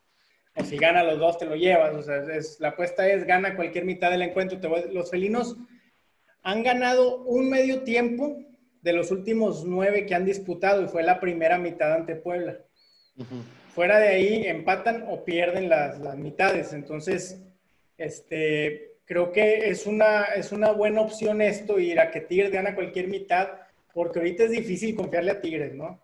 si 0.64 0.76
gana 0.76 1.02
los 1.02 1.18
dos 1.18 1.38
te 1.38 1.46
lo 1.46 1.56
llevas. 1.56 1.94
O 1.94 2.02
sea, 2.02 2.16
es, 2.34 2.60
la 2.60 2.68
apuesta 2.68 3.08
es 3.08 3.24
gana 3.24 3.56
cualquier 3.56 3.84
mitad 3.84 4.10
del 4.10 4.22
encuentro. 4.22 4.58
los 4.90 5.10
felinos 5.10 5.56
han 6.42 6.62
ganado 6.62 7.22
un 7.22 7.48
medio 7.48 7.82
tiempo 7.82 8.36
de 8.82 8.92
los 8.92 9.10
últimos 9.10 9.64
nueve 9.64 10.06
que 10.06 10.14
han 10.14 10.24
disputado 10.24 10.82
y 10.82 10.88
fue 10.88 11.02
la 11.02 11.20
primera 11.20 11.58
mitad 11.58 11.94
ante 11.94 12.16
Puebla. 12.16 12.58
Fuera 13.74 13.98
de 13.98 14.08
ahí 14.08 14.46
empatan 14.46 15.06
o 15.08 15.24
pierden 15.24 15.68
las, 15.68 15.98
las, 16.00 16.16
mitades. 16.16 16.72
Entonces, 16.72 17.40
este, 17.96 18.96
creo 19.04 19.30
que 19.30 19.70
es 19.70 19.86
una, 19.86 20.24
es 20.24 20.52
una 20.52 20.72
buena 20.72 21.00
opción 21.00 21.40
esto, 21.40 21.78
ir 21.78 22.00
a 22.00 22.10
que 22.10 22.20
Tigres 22.20 22.50
gana 22.50 22.74
cualquier 22.74 23.08
mitad, 23.08 23.48
porque 23.94 24.18
ahorita 24.18 24.44
es 24.44 24.50
difícil 24.50 24.96
confiarle 24.96 25.30
a 25.30 25.40
Tigres, 25.40 25.74
¿no? 25.74 26.02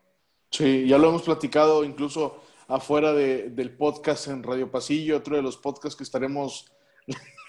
Sí, 0.51 0.87
ya 0.87 0.97
lo 0.97 1.09
hemos 1.09 1.23
platicado 1.23 1.85
incluso 1.85 2.43
afuera 2.69 3.15
del 3.15 3.77
podcast 3.77 4.29
en 4.29 4.43
Radio 4.43 4.71
Pasillo, 4.71 5.17
otro 5.17 5.37
de 5.37 5.43
los 5.43 5.57
podcasts 5.57 5.97
que 5.97 6.05
estaremos 6.05 6.71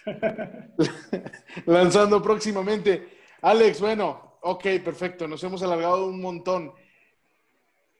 lanzando 1.65 2.21
próximamente. 2.21 3.19
Alex, 3.41 3.81
bueno, 3.81 4.37
ok, 4.41 4.65
perfecto, 4.83 5.27
nos 5.27 5.43
hemos 5.43 5.61
alargado 5.61 6.07
un 6.07 6.21
montón. 6.21 6.71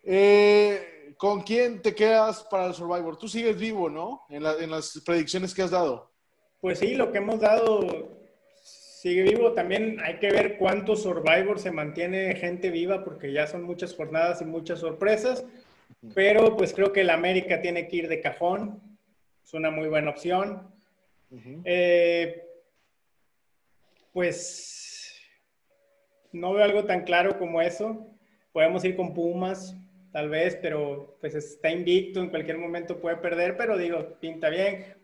Eh, 0.04 1.14
¿Con 1.18 1.42
quién 1.42 1.82
te 1.82 1.94
quedas 1.94 2.48
para 2.50 2.68
el 2.68 2.74
Survivor? 2.74 3.18
Tú 3.18 3.28
sigues 3.28 3.60
vivo, 3.60 3.90
¿no? 3.90 4.22
En, 4.30 4.46
en 4.46 4.72
las 4.72 5.02
predicciones 5.06 5.54
que 5.54 5.62
has 5.62 5.72
dado. 5.72 6.10
Pues 6.62 6.80
sí, 6.80 6.96
lo 6.96 7.12
que 7.12 7.18
hemos 7.18 7.42
dado 7.42 8.18
sigue 8.64 9.24
vivo. 9.24 9.52
También 9.52 10.00
hay 10.02 10.20
que 10.20 10.32
ver 10.32 10.58
cuántos 10.58 11.04
Survivor 11.04 11.60
se 11.60 11.72
mantiene 11.72 12.34
gente 12.36 12.70
viva, 12.70 13.04
porque 13.04 13.34
ya 13.34 13.48
son 13.48 13.64
muchas 13.64 13.94
jornadas 13.94 14.42
y 14.42 14.46
muchas 14.46 14.80
sorpresas. 14.80 15.44
Pero 16.14 16.56
pues 16.56 16.74
creo 16.74 16.94
que 16.94 17.02
el 17.02 17.10
América 17.10 17.62
tiene 17.62 17.88
que 17.88 17.98
ir 17.98 18.08
de 18.08 18.22
cajón. 18.22 18.82
Es 19.44 19.54
una 19.54 19.70
muy 19.70 19.88
buena 19.88 20.12
opción. 20.12 20.68
Eh, 21.66 22.44
pues 24.14 25.16
no 26.32 26.54
veo 26.54 26.64
algo 26.64 26.86
tan 26.86 27.04
claro 27.04 27.38
como 27.38 27.62
eso. 27.62 28.08
Podemos 28.52 28.84
ir 28.86 28.96
con 28.96 29.14
Pumas, 29.14 29.76
tal 30.12 30.30
vez, 30.30 30.58
pero 30.62 31.18
pues 31.22 31.36
está 31.36 31.70
invicto, 31.70 32.20
en 32.20 32.30
cualquier 32.30 32.58
momento 32.58 33.00
puede 33.00 33.18
perder, 33.18 33.56
pero 33.58 33.78
digo, 33.78 34.18
pinta 34.20 34.50
bien. 34.50 34.96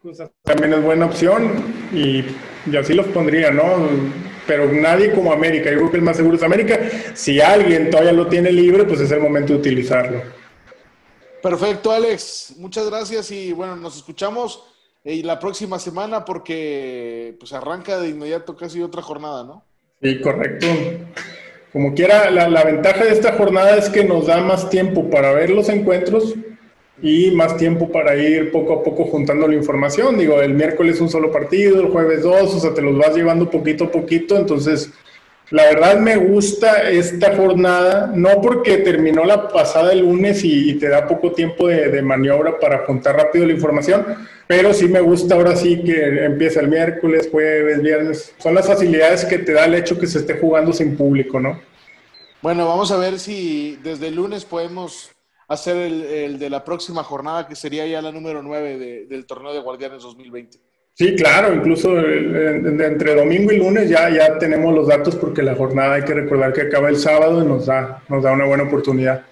También 0.44 0.74
es 0.74 0.84
buena 0.84 1.06
opción 1.06 1.52
y, 1.94 2.24
y, 2.66 2.78
así 2.78 2.94
los 2.94 3.08
pondría, 3.08 3.52
¿no? 3.52 3.90
Pero 4.48 4.72
nadie 4.72 5.12
como 5.12 5.32
América, 5.32 5.72
yo 5.72 5.78
creo 5.78 5.92
que 5.92 5.98
el 5.98 6.04
más 6.04 6.18
seguro 6.18 6.38
es 6.38 6.44
América. 6.44 6.80
Si 7.14 7.42
alguien 7.42 7.90
todavía 7.90 8.14
lo 8.14 8.28
tiene 8.28 8.52
libre, 8.52 8.84
pues 8.86 9.02
es 9.02 9.12
el 9.12 9.20
momento 9.20 9.54
de 9.54 9.60
utilizarlo. 9.60 10.45
Perfecto, 11.46 11.92
Alex. 11.92 12.56
Muchas 12.58 12.90
gracias 12.90 13.30
y 13.30 13.54
bueno, 13.54 13.76
nos 13.76 13.96
escuchamos 13.98 14.64
eh, 15.04 15.22
la 15.24 15.38
próxima 15.38 15.78
semana 15.78 16.26
porque 16.26 17.36
pues 17.40 17.54
arranca 17.54 18.00
de 18.00 18.10
inmediato 18.10 18.58
casi 18.58 18.82
otra 18.82 19.04
jornada, 19.04 19.44
¿no? 19.44 19.64
Sí, 20.02 20.20
correcto. 20.22 20.66
Como 21.72 21.94
quiera, 21.94 22.32
la, 22.32 22.64
ventaja 22.64 23.04
de 23.04 23.12
esta 23.12 23.34
jornada 23.34 23.76
es 23.76 23.90
que 23.90 24.04
nos 24.04 24.26
da 24.26 24.42
más 24.42 24.72
tiempo 24.72 25.08
para 25.12 25.34
ver 25.34 25.52
los 25.52 25.70
encuentros 25.70 26.34
y 27.00 27.30
más 27.30 27.58
tiempo 27.58 27.92
para 27.92 28.16
ir 28.16 28.52
poco 28.52 28.80
a 28.80 28.84
poco 28.84 29.06
juntando 29.06 29.48
la 29.48 29.54
información. 29.54 30.18
Digo, 30.18 30.42
el 30.42 30.56
miércoles 30.56 31.00
un 31.00 31.10
solo 31.10 31.32
partido, 31.32 31.80
el 31.80 31.92
jueves 31.92 32.24
dos, 32.24 32.56
o 32.56 32.60
sea, 32.60 32.74
te 32.74 32.82
los 32.82 32.98
vas 32.98 33.16
llevando 33.16 33.52
poquito 33.52 33.84
a 33.84 33.92
poquito, 33.92 34.36
entonces 34.36 34.92
la 35.52 35.64
verdad 35.66 36.00
me 36.00 36.16
gusta 36.16 36.90
esta 36.90 37.36
jornada, 37.36 38.12
no 38.14 38.42
porque 38.42 38.78
terminó 38.78 39.24
la 39.26 39.48
pasada 39.48 39.94
el 39.94 40.00
lunes 40.00 40.44
y, 40.44 40.74
te 40.76 40.90
da 40.90 41.08
poco 41.08 41.32
tiempo 41.32 41.68
de, 41.68 42.02
maniobra 42.02 42.60
para 42.60 42.86
juntar 42.86 43.16
rápido 43.16 43.46
la 43.46 43.54
información, 43.54 44.06
pero 44.48 44.74
sí 44.74 44.88
me 44.88 45.02
gusta 45.02 45.36
ahora 45.36 45.56
sí 45.56 45.84
que 45.84 46.26
empieza 46.26 46.62
el 46.62 46.68
miércoles, 46.68 47.30
jueves, 47.32 47.82
viernes. 47.82 48.34
Son 48.38 48.56
las 48.56 48.68
facilidades 48.68 49.26
que 49.26 49.40
te 49.40 49.54
da 49.54 49.66
el 49.66 49.76
hecho 49.76 50.00
que 50.00 50.08
se 50.08 50.20
esté 50.20 50.36
jugando 50.36 50.74
sin 50.74 50.98
público, 50.98 51.40
¿no? 51.40 51.60
Bueno, 52.42 52.68
vamos 52.68 52.92
a 52.92 52.98
ver 52.98 53.20
si 53.20 53.78
desde 53.84 54.08
el 54.08 54.16
lunes 54.16 54.46
podemos 54.46 55.12
hacer 55.48 55.78
el, 55.78 56.40
de 56.40 56.50
la 56.50 56.64
próxima 56.64 57.04
jornada, 57.04 57.48
que 57.48 57.56
sería 57.56 57.86
ya 57.86 58.02
la 58.02 58.12
número 58.12 58.42
9 58.42 59.06
del 59.08 59.26
torneo 59.26 59.54
de 59.54 59.60
Guardianes 59.60 60.02
2020. 60.02 60.60
Sí, 60.98 61.14
claro, 61.14 61.54
incluso 61.54 62.00
eh, 62.00 62.62
entre 62.66 63.16
domingo 63.16 63.52
y 63.52 63.58
lunes 63.58 63.90
ya, 63.90 64.10
ya 64.10 64.40
tenemos 64.40 64.74
los 64.74 64.88
datos 64.88 65.18
porque 65.18 65.44
la 65.44 65.54
jornada 65.54 65.96
hay 65.96 66.06
que 66.06 66.14
recordar 66.14 66.54
que 66.54 66.62
acaba 66.62 66.88
el 66.88 66.96
sábado 66.96 67.44
y 67.44 67.46
nos 67.46 67.66
da, 67.66 68.02
nos 68.08 68.24
da 68.24 68.32
una 68.32 68.46
buena 68.46 68.64
oportunidad. 68.64 69.26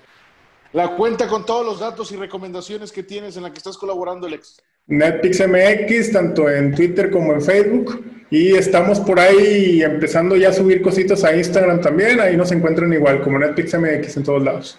La 0.73 0.89
cuenta 0.97 1.25
con 1.27 1.45
todos 1.45 1.65
los 1.65 1.79
datos 1.79 2.11
y 2.11 2.17
recomendaciones 2.17 2.91
que 2.91 3.03
tienes 3.03 3.37
en 3.37 3.43
la 3.43 3.51
que 3.51 3.59
estás 3.59 3.77
colaborando, 3.77 4.27
Alex. 4.27 4.61
NetPixMX, 4.87 6.11
tanto 6.11 6.49
en 6.49 6.75
Twitter 6.75 7.09
como 7.09 7.31
en 7.31 7.41
Facebook. 7.41 8.03
Y 8.29 8.55
estamos 8.55 8.99
por 8.99 9.19
ahí 9.21 9.81
empezando 9.83 10.35
ya 10.35 10.49
a 10.49 10.53
subir 10.53 10.81
cositas 10.81 11.23
a 11.23 11.33
Instagram 11.33 11.79
también. 11.79 12.19
Ahí 12.19 12.35
nos 12.35 12.51
encuentran 12.51 12.91
igual, 12.91 13.21
como 13.21 13.39
NetPixMX 13.39 14.17
en 14.17 14.23
todos 14.23 14.43
lados. 14.43 14.77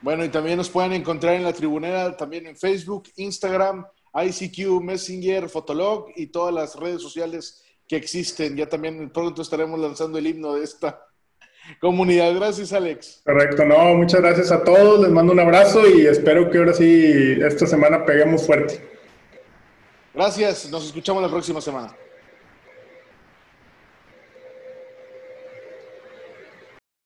Bueno, 0.00 0.24
y 0.24 0.28
también 0.28 0.56
nos 0.56 0.70
pueden 0.70 0.92
encontrar 0.92 1.34
en 1.34 1.44
la 1.44 1.52
tribunera, 1.52 2.16
también 2.16 2.46
en 2.46 2.56
Facebook, 2.56 3.04
Instagram, 3.16 3.86
ICQ, 4.24 4.82
Messenger, 4.82 5.48
Fotolog 5.48 6.08
y 6.16 6.28
todas 6.28 6.54
las 6.54 6.76
redes 6.76 7.02
sociales 7.02 7.62
que 7.86 7.96
existen. 7.96 8.56
Ya 8.56 8.68
también 8.68 9.10
pronto 9.10 9.42
estaremos 9.42 9.78
lanzando 9.78 10.18
el 10.18 10.26
himno 10.26 10.54
de 10.54 10.64
esta 10.64 11.06
comunidad. 11.80 12.34
Gracias, 12.34 12.72
Alex. 12.72 13.22
Correcto, 13.24 13.64
no, 13.64 13.94
muchas 13.94 14.20
gracias 14.20 14.50
a 14.52 14.62
todos. 14.64 15.00
Les 15.00 15.10
mando 15.10 15.32
un 15.32 15.40
abrazo 15.40 15.86
y 15.86 16.06
espero 16.06 16.50
que 16.50 16.58
ahora 16.58 16.72
sí 16.72 17.36
esta 17.44 17.66
semana 17.66 18.04
peguemos 18.04 18.46
fuerte. 18.46 18.80
Gracias, 20.14 20.70
nos 20.70 20.86
escuchamos 20.86 21.22
la 21.22 21.28
próxima 21.28 21.60
semana. 21.60 21.94